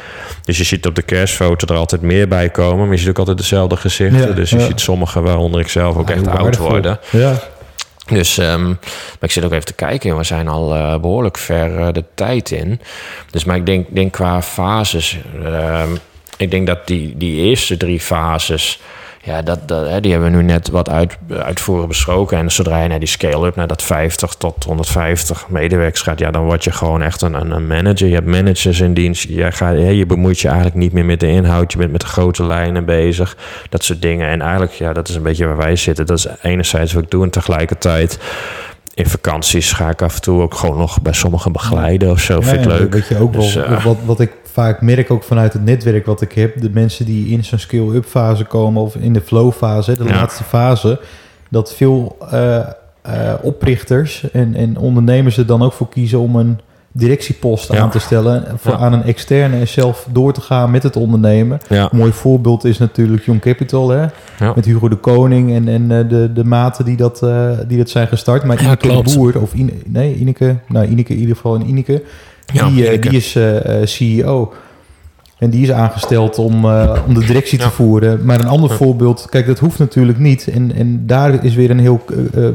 Dus 0.45 0.59
je 0.59 0.65
ziet 0.65 0.87
op 0.87 0.95
de 0.95 1.03
kerstfoto 1.03 1.67
er 1.67 1.81
altijd 1.81 2.03
meer 2.03 2.29
bij 2.29 2.49
komen. 2.49 2.85
Maar 2.85 2.95
je 2.95 3.01
ziet 3.01 3.09
ook 3.09 3.19
altijd 3.19 3.39
dezelfde 3.39 3.77
gezichten. 3.77 4.29
Ja, 4.29 4.35
dus 4.35 4.51
je 4.51 4.59
ja. 4.59 4.67
ziet 4.67 4.81
sommigen, 4.81 5.23
waaronder 5.23 5.61
ik 5.61 5.69
zelf, 5.69 5.97
ook 5.97 6.11
echt 6.11 6.27
oud 6.27 6.57
worden. 6.57 6.99
Ja. 7.11 7.35
Dus 8.09 8.39
um, 8.39 8.67
maar 8.67 9.17
ik 9.21 9.31
zit 9.31 9.45
ook 9.45 9.53
even 9.53 9.65
te 9.65 9.73
kijken. 9.73 10.17
We 10.17 10.25
zijn 10.25 10.49
al 10.49 10.75
uh, 10.75 10.99
behoorlijk 10.99 11.39
ver 11.39 11.79
uh, 11.79 11.89
de 11.93 12.05
tijd 12.15 12.51
in. 12.51 12.81
Dus 13.31 13.45
maar 13.45 13.57
ik 13.57 13.67
denk, 13.67 13.87
denk 13.91 14.13
qua 14.13 14.43
fases. 14.43 15.19
Um, 15.45 15.99
ik 16.37 16.51
denk 16.51 16.67
dat 16.67 16.87
die, 16.87 17.17
die 17.17 17.41
eerste 17.43 17.77
drie 17.77 18.01
fases. 18.01 18.81
Ja, 19.23 19.43
dat, 19.43 19.69
dat, 19.69 19.89
hè, 19.89 20.01
die 20.01 20.13
hebben 20.13 20.31
we 20.31 20.37
nu 20.37 20.43
net 20.43 20.69
wat 20.69 20.89
uit, 20.89 21.17
uitvoerig 21.31 21.87
besproken. 21.87 22.39
En 22.39 22.51
zodra 22.51 22.83
je 22.83 22.89
naar 22.89 22.99
die 22.99 23.09
scale-up, 23.09 23.57
naar 23.57 23.67
dat 23.67 23.83
50 23.83 24.35
tot 24.35 24.65
150 24.65 25.49
medewerkers 25.49 26.03
gaat, 26.03 26.19
ja, 26.19 26.31
dan 26.31 26.45
word 26.45 26.65
je 26.65 26.73
gewoon 26.73 27.03
echt 27.03 27.23
een, 27.23 27.35
een, 27.35 27.67
manager. 27.67 28.09
Je 28.09 28.15
hebt 28.15 28.27
managers 28.27 28.81
in 28.81 28.95
dienst. 28.95 29.29
Je, 29.29 29.53
gaat, 29.53 29.75
hè, 29.75 29.89
je 29.89 30.07
bemoeit 30.07 30.41
je 30.41 30.49
eigenlijk 30.49 30.77
niet 30.77 30.93
meer 30.93 31.05
met 31.05 31.21
de 31.21 31.29
inhoud. 31.29 31.73
Je 31.73 31.79
bent 31.79 31.93
met 31.93 32.01
de 32.01 32.07
grote 32.07 32.45
lijnen 32.45 32.85
bezig. 32.85 33.37
Dat 33.69 33.85
soort 33.85 34.03
dingen. 34.03 34.29
En 34.29 34.41
eigenlijk, 34.41 34.73
ja, 34.73 34.93
dat 34.93 35.09
is 35.09 35.15
een 35.15 35.23
beetje 35.23 35.47
waar 35.47 35.57
wij 35.57 35.77
zitten. 35.77 36.07
Dat 36.07 36.19
is 36.19 36.27
enerzijds 36.43 36.93
wat 36.93 37.03
ik 37.03 37.11
doe 37.11 37.25
en 37.25 37.31
tegelijkertijd 37.31 38.19
in 38.99 39.07
vakanties 39.07 39.73
ga 39.73 39.89
ik 39.89 40.03
af 40.03 40.15
en 40.15 40.21
toe 40.21 40.43
ook 40.43 40.55
gewoon 40.55 40.79
nog 40.79 41.03
bij 41.03 41.13
sommigen 41.13 41.53
begeleiden 41.53 42.11
of 42.11 42.21
zo. 42.21 42.41
Vind 42.41 42.57
ik 42.57 42.71
Ja, 42.71 42.77
leuk. 42.77 42.93
Weet 42.93 43.09
je 43.09 43.19
ook 43.19 43.33
Dus, 43.33 43.55
wel, 43.55 43.65
eh, 43.65 43.85
wat, 43.85 43.97
wat 44.05 44.21
ik 44.21 44.33
vaak 44.59 44.81
merk 44.83 45.11
ook 45.11 45.23
vanuit 45.23 45.53
het 45.53 45.65
netwerk 45.65 46.07
wat 46.07 46.21
ik 46.21 46.33
heb, 46.33 46.61
de 46.61 46.71
mensen 46.73 47.05
die 47.07 47.29
in 47.29 47.45
zo'n 47.45 47.59
skill-up 47.59 48.05
fase 48.05 48.45
komen 48.45 48.83
of 48.83 48.95
in 48.95 49.13
de 49.13 49.21
flow 49.21 49.53
fase, 49.53 49.97
de 49.97 50.05
Ja. 50.05 50.11
laatste 50.15 50.45
fase, 50.45 51.01
dat 51.51 51.75
veel 51.75 52.17
eh, 52.31 52.57
eh, 53.03 53.35
oprichters 53.43 54.31
en, 54.33 54.55
en 54.55 54.77
ondernemers 54.79 55.37
er 55.37 55.47
dan 55.47 55.63
ook 55.63 55.73
voor 55.73 55.89
kiezen 55.89 56.19
om 56.19 56.37
een 56.37 56.59
directiepost 56.93 57.73
Ja. 57.73 57.79
aan 57.81 57.91
te 57.91 57.99
stellen, 57.99 58.45
voor 58.57 58.73
Ja. 58.73 58.79
aan 58.79 58.93
een 58.93 59.03
externe 59.03 59.57
en 59.57 59.69
zelf 59.69 60.07
door 60.13 60.33
te 60.33 60.41
gaan 60.41 60.71
met 60.71 60.83
het 60.83 60.97
ondernemen. 60.97 61.59
Ja, 61.69 61.89
Een 61.93 61.99
mooi 61.99 62.13
voorbeeld 62.13 62.65
is 62.65 62.79
natuurlijk 62.79 63.25
Young 63.25 63.41
Capital, 63.41 63.89
hè? 63.89 64.07
Met 64.55 64.65
Hugo 64.65 64.89
de 64.89 64.97
Koning 64.97 65.53
en, 65.55 65.69
en 65.69 65.91
eh, 65.91 66.09
de, 66.09 66.33
de 66.33 66.45
maten 66.45 66.85
die 66.85 66.97
dat, 66.97 67.27
die 67.69 67.79
dat 67.79 67.91
zijn 67.91 68.07
gestart. 68.09 68.45
Maar 68.45 68.57
Ja, 68.63 68.65
Ineke 68.83 69.03
de. 69.03 69.15
Boer, 69.17 69.41
of 69.41 69.55
Ine, 69.55 69.73
nee, 69.87 70.15
Ineke, 70.15 70.57
nou 70.69 70.87
Ineke 70.87 71.13
in 71.13 71.19
ieder 71.21 71.35
geval 71.37 71.55
en 71.55 71.69
Ineke, 71.69 72.03
die, 72.53 72.89
eh, 72.89 73.03
die 73.03 73.11
is 73.11 73.37
eh, 73.37 73.81
eh, 73.81 73.87
CEO. 73.87 74.53
En 75.39 75.51
die 75.51 75.63
is 75.63 75.73
aangesteld 75.73 76.39
om, 76.39 76.65
eh, 76.65 77.03
om 77.07 77.15
de 77.15 77.25
directie 77.27 77.59
te 77.59 77.71
voeren. 77.71 78.25
Maar 78.25 78.41
een 78.41 78.47
ander 78.47 78.71
Ja. 78.71 78.77
voorbeeld, 78.77 79.27
kijk, 79.31 79.47
dat 79.47 79.59
hoeft 79.59 79.79
natuurlijk 79.79 80.19
niet. 80.19 80.49
En, 80.49 80.75
en 80.75 81.07
daar 81.07 81.45
is 81.45 81.55
weer 81.55 81.71
een 81.71 81.79
heel 81.79 82.05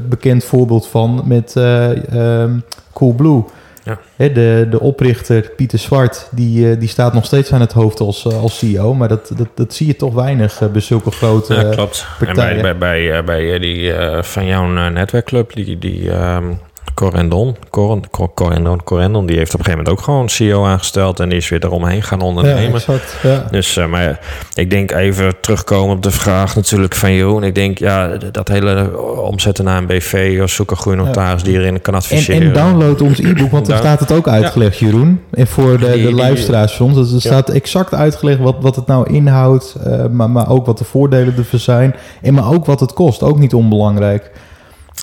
bekend 0.09 0.43
voorbeeld 0.43 0.87
van 0.87 1.23
met 1.25 1.55
eh 1.55 2.41
ehm, 2.41 2.59
Coolblue. 2.93 3.43
Ja. 3.83 3.99
Hè, 4.15 4.31
de, 4.31 4.67
de 4.69 4.79
oprichter 4.79 5.51
Pieter 5.55 5.79
Zwart, 5.79 6.27
die, 6.31 6.69
eh, 6.69 6.79
die 6.79 6.89
staat 6.89 7.13
nog 7.13 7.25
steeds 7.25 7.53
aan 7.53 7.61
het 7.61 7.71
hoofd 7.71 7.99
als, 7.99 8.25
als 8.25 8.57
CEO. 8.57 8.93
Maar 8.93 9.07
dat, 9.07 9.31
dat, 9.37 9.47
dat 9.55 9.73
zie 9.73 9.87
je 9.87 9.95
toch 9.95 10.13
weinig 10.13 10.71
bij 10.71 10.81
zulke 10.81 11.11
grote... 11.11 11.53
Ja, 11.53 11.69
klopt. 11.69 12.07
En 12.19 12.25
bij, 12.25 12.33
partijen. 12.33 12.61
bij, 12.61 12.77
bij, 12.77 13.17
eh, 13.17 13.23
bij 13.23 13.59
die 13.59 13.93
eh, 13.93 14.23
van 14.23 14.45
jouw 14.45 14.89
netwerkclub, 14.89 15.53
die, 15.53 15.79
die 15.79 16.11
ehm, 16.11 16.45
Corendon. 16.93 17.55
Cor, 17.69 17.99
Cor, 18.11 18.33
Corendon, 18.33 18.83
Corendon, 18.83 19.25
die 19.25 19.37
heeft 19.37 19.53
op 19.53 19.59
een 19.59 19.65
gegeven 19.65 19.83
moment 19.85 19.99
ook 19.99 20.05
gewoon 20.05 20.29
CEO 20.29 20.65
aangesteld 20.65 21.19
en 21.19 21.29
die 21.29 21.37
is 21.37 21.49
weer 21.49 21.63
eromheen 21.65 22.03
gaan 22.03 22.19
Ja, 22.19 22.25
ondernemen. 22.25 22.73
exact. 22.73 23.15
Ja. 23.23 23.47
Dus, 23.51 23.77
eh, 23.77 23.85
maar 23.85 24.19
ik 24.53 24.69
denk 24.69 24.91
even 24.91 25.33
terugkomen 25.41 25.95
op 25.95 26.03
de 26.03 26.11
vraag 26.11 26.55
natuurlijk 26.55 26.95
van 26.95 27.13
Jeroen. 27.13 27.43
Ik 27.43 27.55
denk, 27.55 27.77
ja, 27.77 28.07
dat 28.31 28.47
hele 28.47 29.01
omzetten 29.21 29.65
naar 29.65 29.77
een 29.77 29.85
BV 29.85 30.39
of 30.43 30.49
zoek 30.49 30.71
een 30.71 30.77
goede 30.77 30.97
notaris 30.97 31.43
die 31.43 31.53
erin 31.59 31.81
kan 31.81 31.93
En, 31.93 31.99
adviseren. 31.99 32.41
en 32.47 32.53
download 32.53 33.01
ons 33.01 33.19
e-book, 33.19 33.51
want 33.51 33.65
daar 33.65 33.77
staat 33.77 33.99
het 33.99 34.11
ook 34.11 34.27
uitgelegd, 34.27 34.77
Jeroen. 34.77 35.21
En 35.31 35.47
voor 35.47 35.77
de, 35.79 36.01
de 36.01 36.11
luisteraars 36.13 36.73
van 36.73 36.85
ons. 36.85 36.95
Dus 36.95 37.13
er 37.13 37.21
staat 37.21 37.49
exact 37.49 37.93
uitgelegd 37.93 38.39
wat, 38.39 38.55
wat 38.61 38.75
het 38.75 38.87
nou 38.87 39.09
inhoudt. 39.13 39.75
eh, 39.83 40.05
maar, 40.11 40.29
maar 40.29 40.49
ook 40.49 40.65
wat 40.65 40.77
de 40.77 40.83
voordelen 40.83 41.33
ervan 41.37 41.59
zijn. 41.59 41.95
En 42.21 42.33
maar 42.33 42.51
ook 42.51 42.65
wat 42.65 42.79
het 42.79 42.93
kost. 42.93 43.23
Ook 43.23 43.39
niet 43.39 43.53
onbelangrijk. 43.53 44.31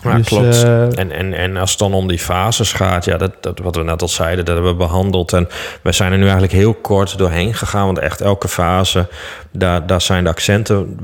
Ja, 0.03 0.17
Dus, 0.17 0.27
klopt. 0.27 0.63
eh, 0.65 0.99
en, 0.99 1.13
en, 1.13 1.33
en 1.35 1.57
als 1.57 1.71
het 1.71 1.79
dan 1.79 1.95
om 1.95 2.09
die 2.09 2.19
fases 2.19 2.73
gaat, 2.73 3.05
ja, 3.05 3.17
dat, 3.17 3.33
dat, 3.41 3.59
wat 3.59 3.77
we 3.77 3.83
net 3.83 4.03
al 4.03 4.09
zeiden, 4.09 4.45
dat 4.45 4.55
hebben 4.55 4.73
we 4.73 4.79
behandeld. 4.79 5.33
En 5.33 5.49
we 5.83 5.93
zijn 5.93 6.13
er 6.13 6.19
nu 6.19 6.23
eigenlijk 6.25 6.53
heel 6.53 6.75
kort 6.75 7.19
doorheen 7.19 7.55
gegaan. 7.55 7.87
Want 7.87 7.99
echt 7.99 8.21
elke 8.21 8.49
fase, 8.49 9.09
daar, 9.53 9.87
daar 9.87 10.01
zijn 10.01 10.25
de 10.25 10.31
accenten, 10.31 10.99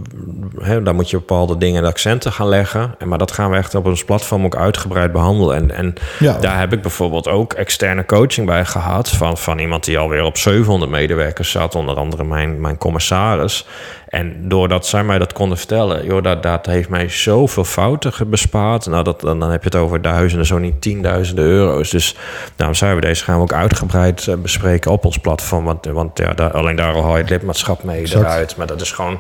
hè, 0.61 0.83
daar 0.83 0.95
moet 0.95 1.11
je 1.11 1.17
bepaalde 1.17 1.59
dingen 1.59 1.83
de 1.83 1.89
accenten 1.89 2.33
gaan 2.33 2.49
leggen. 2.49 2.95
En, 2.99 3.09
maar 3.09 3.19
dat 3.19 3.33
gaan 3.33 3.51
we 3.51 3.57
echt 3.57 3.75
op 3.75 3.87
ons 3.87 4.05
platform 4.05 4.45
ook 4.45 4.57
uitgebreid 4.57 5.13
behandelen. 5.13 5.57
En, 5.57 5.71
en 5.71 5.95
Ja. 6.19 6.39
daar 6.39 6.59
heb 6.59 6.73
ik 6.73 6.83
bijvoorbeeld 6.83 7.29
ook 7.29 7.53
externe 7.53 8.05
coaching 8.05 8.47
bij 8.47 8.65
gehad. 8.65 9.09
Van, 9.09 9.39
van 9.39 9.59
iemand 9.59 9.85
die 9.85 9.99
alweer 9.99 10.23
op 10.23 10.37
700 10.37 10.91
medewerkers 10.91 11.51
zat, 11.51 11.75
onder 11.75 11.97
andere 11.97 12.25
mijn, 12.25 12.61
mijn 12.61 12.79
commissaris. 12.79 13.67
En 14.07 14.49
doordat 14.49 14.87
zij 14.87 15.05
mij 15.05 15.19
dat 15.19 15.33
konden 15.33 15.59
vertellen, 15.59 16.05
joh, 16.05 16.23
dat, 16.23 16.43
dat 16.43 16.67
heeft 16.67 16.89
mij 16.89 17.09
zoveel 17.09 17.65
fouten 17.65 18.31
bespaard. 18.31 18.87
Nou, 18.87 19.05
dat, 19.05 19.21
dan, 19.21 19.41
dan 19.41 19.51
heb 19.51 19.63
je 19.63 19.69
het 19.69 19.79
over 19.79 20.03
duizenden, 20.03 20.47
zo 20.47 20.59
niet 20.59 20.81
tienduizenden 20.81 21.45
euro's. 21.45 21.91
Dus 21.91 22.17
daarom 22.57 22.77
zijn 22.77 22.95
we 22.95 23.01
deze 23.01 23.25
gaan 23.25 23.37
we 23.37 23.43
ook 23.43 23.53
uitgebreid 23.53 24.27
eh, 24.29 24.35
bespreken 24.35 24.91
op 24.91 25.05
ons 25.05 25.19
platform. 25.19 25.65
Want, 25.65 25.87
want 25.87 26.19
ja, 26.19 26.33
daar, 26.33 26.51
alleen 26.53 26.77
daar 26.77 26.95
al 26.95 27.03
haal 27.03 27.17
je 27.17 27.21
het 27.21 27.31
lidmaatschap 27.31 27.83
mee 27.83 28.01
Exact. 28.01 28.25
Maar 28.57 28.67
dat 28.67 28.81
is 28.81 28.93
gewoon 28.93 29.19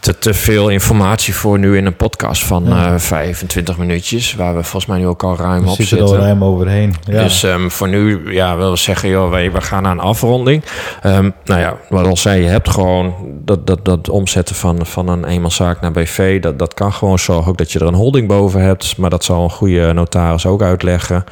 te, 0.00 0.18
te 0.18 0.34
veel 0.34 0.68
informatie 0.68 1.34
voor 1.34 1.58
nu 1.58 1.76
in 1.76 1.86
een 1.86 1.96
podcast 1.96 2.44
van 2.44 2.64
Ja. 2.66 2.92
eh 2.92 2.98
25 3.00 3.78
minuutjes. 3.78 4.34
Waar 4.34 4.54
we 4.56 4.62
volgens 4.62 4.86
mij 4.86 4.98
nu 4.98 5.06
ook 5.06 5.22
al 5.22 5.36
ruim 5.36 5.62
We 5.62 5.70
op 5.70 5.76
zitten 5.76 5.98
er 5.98 6.04
al 6.04 6.16
ruim 6.16 6.44
overheen. 6.44 6.94
Ja. 7.04 7.22
Dus 7.22 7.42
ehm, 7.42 7.68
voor 7.68 7.88
nu 7.88 8.32
ja, 8.32 8.56
we 8.56 8.76
zeggen, 8.76 9.08
joh, 9.08 9.30
wij, 9.30 9.52
we 9.52 9.60
gaan 9.60 9.82
naar 9.82 9.92
een 9.92 10.00
afronding. 10.00 10.64
Ehm, 11.02 11.30
nou 11.44 11.60
ja, 11.60 11.76
wat 11.88 12.06
al 12.06 12.16
zei, 12.16 12.42
je 12.42 12.48
hebt 12.48 12.68
gewoon 12.68 13.14
dat, 13.44 13.66
dat, 13.66 13.84
dat 13.84 14.08
omzetten 14.08 14.54
van, 14.54 14.86
van 14.86 15.08
een 15.08 15.24
eenmanszaak 15.24 15.80
naar 15.80 15.92
BV. 15.92 16.40
Dat, 16.40 16.58
dat 16.58 16.74
kan 16.74 16.92
gewoon 16.92 17.18
zorgen 17.18 17.50
ook 17.50 17.58
dat 17.58 17.72
je 17.72 17.78
er 17.78 17.86
een 17.86 17.94
holding 17.94 18.28
boven 18.28 18.62
hebt. 18.62 18.96
Maar 18.96 19.10
dat 19.10 19.24
zal 19.24 19.42
een 19.44 19.50
goede 19.50 19.92
notaris 19.92 20.46
ook 20.46 20.62
uitleggen. 20.62 21.24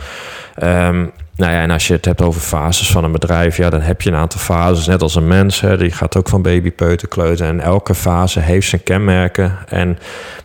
Ehm, 0.59 1.07
nou 1.37 1.53
ja, 1.53 1.61
en 1.61 1.71
als 1.71 1.87
je 1.87 1.92
het 1.92 2.05
hebt 2.05 2.23
over 2.23 2.40
fases 2.40 2.90
van 2.90 3.05
een 3.05 3.12
bedrijf, 3.12 3.57
ja, 3.57 3.71
dan 3.71 3.81
heb 3.81 4.03
je 4.03 4.11
een 4.11 4.16
aantal 4.16 4.40
fases, 4.40 4.87
net 4.87 5.03
als 5.03 5.14
een 5.14 5.27
mens. 5.27 5.61
Hè, 5.61 5.77
die 5.77 5.90
gaat 5.90 6.16
ook 6.16 6.29
van 6.29 6.42
baby, 6.42 6.71
peuter, 6.73 7.09
kleuter. 7.09 7.47
En 7.47 7.61
elke 7.61 7.95
fase 7.95 8.40
heeft 8.40 8.69
zijn 8.69 8.83
kenmerken. 8.83 9.57
En 9.69 9.99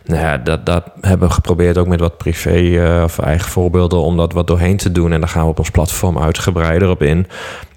nou 0.04 0.20
ja, 0.20 0.38
dat, 0.38 0.66
dat 0.66 0.84
hebben 1.00 1.28
we 1.28 1.34
geprobeerd 1.34 1.78
ook 1.78 1.86
met 1.86 2.00
wat 2.00 2.16
privé 2.18 2.84
eh, 2.84 3.02
of 3.02 3.18
eigen 3.18 3.50
voorbeelden 3.50 3.98
om 3.98 4.16
dat 4.16 4.32
wat 4.32 4.46
doorheen 4.46 4.76
te 4.76 4.92
doen. 4.92 5.12
En 5.12 5.20
daar 5.20 5.28
gaan 5.28 5.42
we 5.44 5.50
op 5.50 5.58
ons 5.58 5.70
platform 5.70 6.18
uitgebreider 6.18 6.90
op 6.90 7.02
in. 7.02 7.26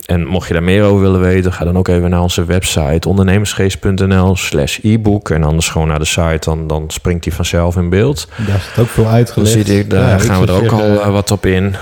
En 0.06 0.26
mocht 0.26 0.48
je 0.48 0.54
daar 0.54 0.63
meer 0.63 0.84
over 0.84 1.02
willen 1.02 1.19
weten, 1.21 1.54
ga 1.54 1.65
dan 1.65 1.78
ook 1.78 1.88
even 1.88 2.10
naar 2.10 2.21
onze 2.21 2.45
website 2.45 3.10
ondernemersgeest.nl 3.10 4.36
slash 4.36 4.80
e-book. 4.82 5.30
En 5.30 5.43
anders 5.43 5.69
gewoon 5.69 5.88
naar 5.88 6.00
de 6.00 6.06
site, 6.06 6.39
dan, 6.39 6.67
dan 6.67 6.84
springt 6.88 7.24
die 7.24 7.34
vanzelf 7.34 7.76
in 7.76 7.89
beeld. 7.89 8.28
Daar 8.48 8.60
staat 8.60 8.80
ook 8.84 8.89
veel 8.89 9.04
Dan 9.04 9.13
uitgelegd. 9.13 9.52
zie 9.52 9.76
je, 9.76 9.88
daar 9.88 10.10
Ja, 10.10 10.17
gaan 10.17 10.41
we 10.41 10.48
er 10.48 10.54
ook 10.54 10.71
al 10.71 10.80
zeggen, 10.80 11.02
eh, 11.02 11.12
wat 11.12 11.32
op 11.32 11.45
in. 11.45 11.76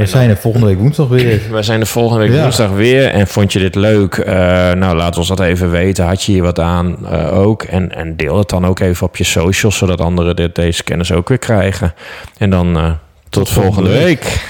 We 0.00 0.06
zijn 0.06 0.30
er 0.30 0.36
volgende 0.36 0.66
week 0.66 0.78
woensdag 0.78 1.08
weer. 1.08 1.40
Wij 1.50 1.62
zijn 1.62 1.80
de 1.80 1.86
volgende 1.86 2.24
week 2.26 2.34
Ja. 2.36 2.42
woensdag 2.42 2.70
weer. 2.70 3.08
En 3.08 3.26
vond 3.26 3.52
je 3.52 3.58
dit 3.58 3.74
leuk? 3.74 4.14
Eh, 4.14 4.34
nou, 4.72 4.96
laat 4.96 5.18
ons 5.18 5.28
dat 5.28 5.40
even 5.40 5.70
weten. 5.70 6.04
Had 6.04 6.22
je 6.22 6.32
hier 6.32 6.42
wat 6.42 6.58
aan 6.58 6.96
eh, 7.10 7.38
ook? 7.38 7.62
En, 7.62 7.94
en 7.94 8.16
deel 8.16 8.38
het 8.38 8.48
dan 8.48 8.66
ook 8.66 8.80
even 8.80 9.06
op 9.06 9.16
je 9.16 9.24
socials, 9.24 9.76
zodat 9.76 10.00
anderen 10.00 10.36
dit, 10.36 10.54
deze 10.54 10.82
kennis 10.84 11.12
ook 11.12 11.28
weer 11.28 11.38
krijgen. 11.38 11.94
En 12.38 12.50
dan 12.50 12.76
eh, 12.76 12.90
tot, 13.28 13.48
volgende 13.50 13.72
volgende 13.88 14.04
week. 14.04 14.44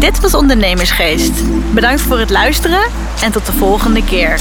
Dit 0.00 0.20
was 0.20 0.34
Ondernemersgeest. 0.34 1.32
Bedankt 1.74 2.00
voor 2.00 2.18
het 2.18 2.30
luisteren 2.30 2.80
en 3.24 3.32
tot 3.32 3.46
de 3.46 3.52
volgende 3.52 4.04
keer. 4.04 4.38